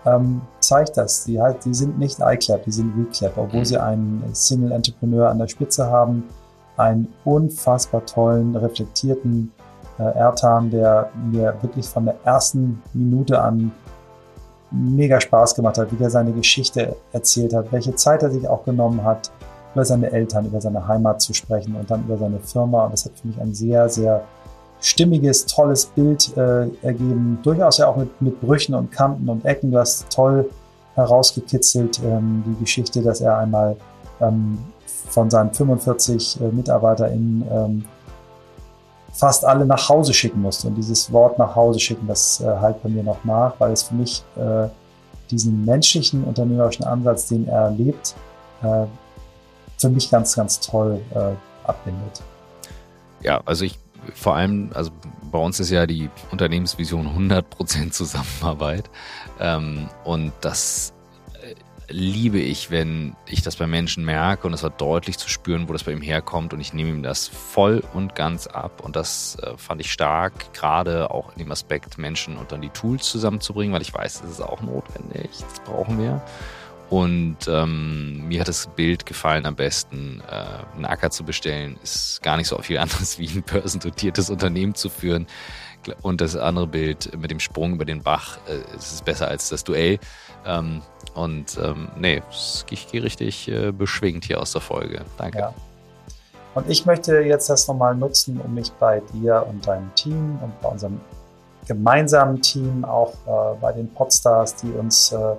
[0.07, 1.25] ähm, zeigt das.
[1.25, 3.65] Die, halt, die sind nicht iClap, die sind WeClap, obwohl mhm.
[3.65, 6.25] sie einen Single Entrepreneur an der Spitze haben,
[6.77, 9.53] einen unfassbar tollen, reflektierten
[9.99, 13.73] äh, Ertan, der mir wirklich von der ersten Minute an
[14.71, 18.65] mega Spaß gemacht hat, wie der seine Geschichte erzählt hat, welche Zeit er sich auch
[18.65, 19.31] genommen hat,
[19.75, 22.85] über seine Eltern, über seine Heimat zu sprechen und dann über seine Firma.
[22.85, 24.25] Und das hat für mich ein sehr, sehr
[24.81, 27.39] stimmiges, tolles Bild äh, ergeben.
[27.43, 29.71] Durchaus ja auch mit, mit Brüchen und Kanten und Ecken.
[29.73, 30.49] Du hast toll
[30.95, 33.77] herausgekitzelt ähm, die Geschichte, dass er einmal
[34.21, 34.59] ähm,
[35.09, 37.85] von seinen 45 äh, MitarbeiterInnen ähm,
[39.13, 40.69] fast alle nach Hause schicken musste.
[40.69, 43.83] Und dieses Wort nach Hause schicken, das äh, halt bei mir noch nach, weil es
[43.83, 44.69] für mich äh,
[45.31, 48.15] diesen menschlichen unternehmerischen Ansatz, den er lebt,
[48.63, 48.87] äh,
[49.77, 52.23] für mich ganz, ganz toll äh, abbindet.
[53.21, 53.79] Ja, also ich
[54.15, 54.91] vor allem, also
[55.31, 58.91] bei uns ist ja die Unternehmensvision 100% Zusammenarbeit.
[59.41, 60.95] Ähm, und das
[61.89, 65.73] liebe ich, wenn ich das bei Menschen merke und es war deutlich zu spüren, wo
[65.73, 69.39] das bei ihm herkommt und ich nehme ihm das voll und ganz ab und das
[69.43, 73.73] äh, fand ich stark, gerade auch in dem Aspekt Menschen und dann die Tools zusammenzubringen,
[73.73, 76.23] weil ich weiß, das ist auch notwendig, das brauchen wir.
[76.91, 82.23] Und ähm, mir hat das Bild gefallen am besten, äh, einen Acker zu bestellen, ist
[82.23, 85.27] gar nicht so viel anderes wie ein börsendotiertes Unternehmen zu führen.
[86.03, 89.65] Und das andere Bild mit dem Sprung über den Bach, äh, ist besser als das
[89.65, 89.99] Duell.
[90.47, 90.83] Ähm,
[91.15, 92.23] und ähm, nee,
[92.71, 95.05] ich gehe richtig äh, beschwingt hier aus der Folge.
[95.19, 95.39] Danke.
[95.39, 95.55] Ja.
[96.55, 100.61] Und ich möchte jetzt das nochmal nutzen, um mich bei dir und deinem Team und
[100.61, 101.01] bei unserem
[101.67, 105.35] gemeinsamen Team, auch äh, bei den Podstars, die uns äh,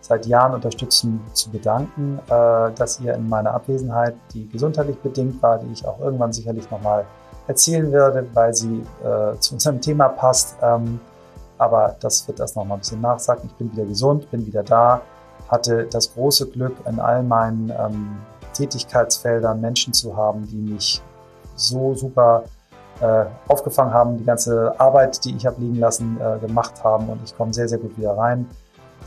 [0.00, 5.58] seit Jahren unterstützen, zu bedanken, äh, dass ihr in meiner Abwesenheit, die gesundheitlich bedingt war,
[5.58, 7.04] die ich auch irgendwann sicherlich nochmal
[7.46, 11.00] erzählen werde, weil sie äh, zu unserem Thema passt, ähm,
[11.56, 13.44] aber das wird das nochmal ein bisschen nachsagen.
[13.46, 15.00] Ich bin wieder gesund, bin wieder da,
[15.48, 18.18] hatte das große Glück, in all meinen ähm,
[18.52, 21.02] Tätigkeitsfeldern Menschen zu haben, die mich
[21.56, 22.44] so super
[23.00, 27.36] äh, aufgefangen haben, die ganze Arbeit, die ich habe liegen lassen, gemacht haben und ich
[27.36, 28.48] komme sehr, sehr gut wieder rein.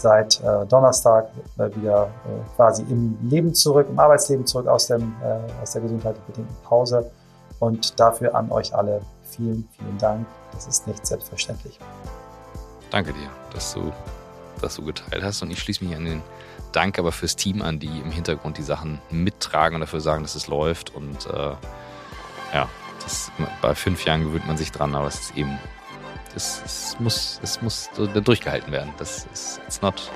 [0.02, 1.30] Seit äh, Donnerstag
[1.60, 5.84] äh, wieder äh, quasi im Leben zurück, im Arbeitsleben zurück aus, dem, äh, aus der
[5.84, 7.12] gesundheitlich bedingten Pause.
[7.60, 10.26] Und dafür an euch alle vielen, vielen Dank.
[10.54, 11.80] Das ist nicht selbstverständlich.
[12.90, 13.92] Danke dir, dass du
[14.60, 15.44] das so geteilt hast.
[15.44, 16.24] Und ich schließe mich an den
[16.72, 20.34] Dank aber fürs Team an, die im Hintergrund die Sachen mittragen und dafür sagen, dass
[20.34, 20.96] es läuft.
[20.96, 21.56] Und äh,
[22.54, 22.68] ja,
[23.04, 23.32] das,
[23.62, 25.60] bei fünf Jahren gewöhnt man sich dran, aber es ist eben,
[26.36, 28.94] es, es muss, es muss durchgehalten werden.
[28.98, 30.10] Das ist it's not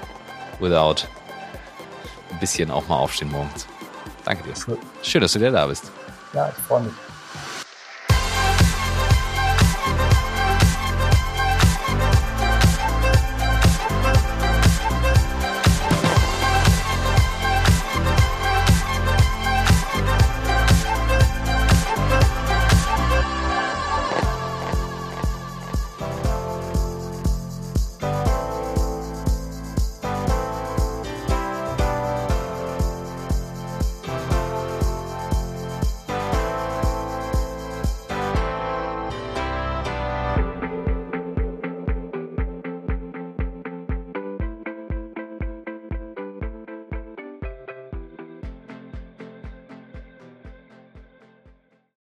[0.59, 1.07] without
[2.31, 3.67] ein bisschen auch mal aufstehen morgens.
[4.23, 4.77] Danke dir.
[5.03, 5.91] Schön, dass du wieder da bist.
[6.33, 6.93] Ja, ich freue mich.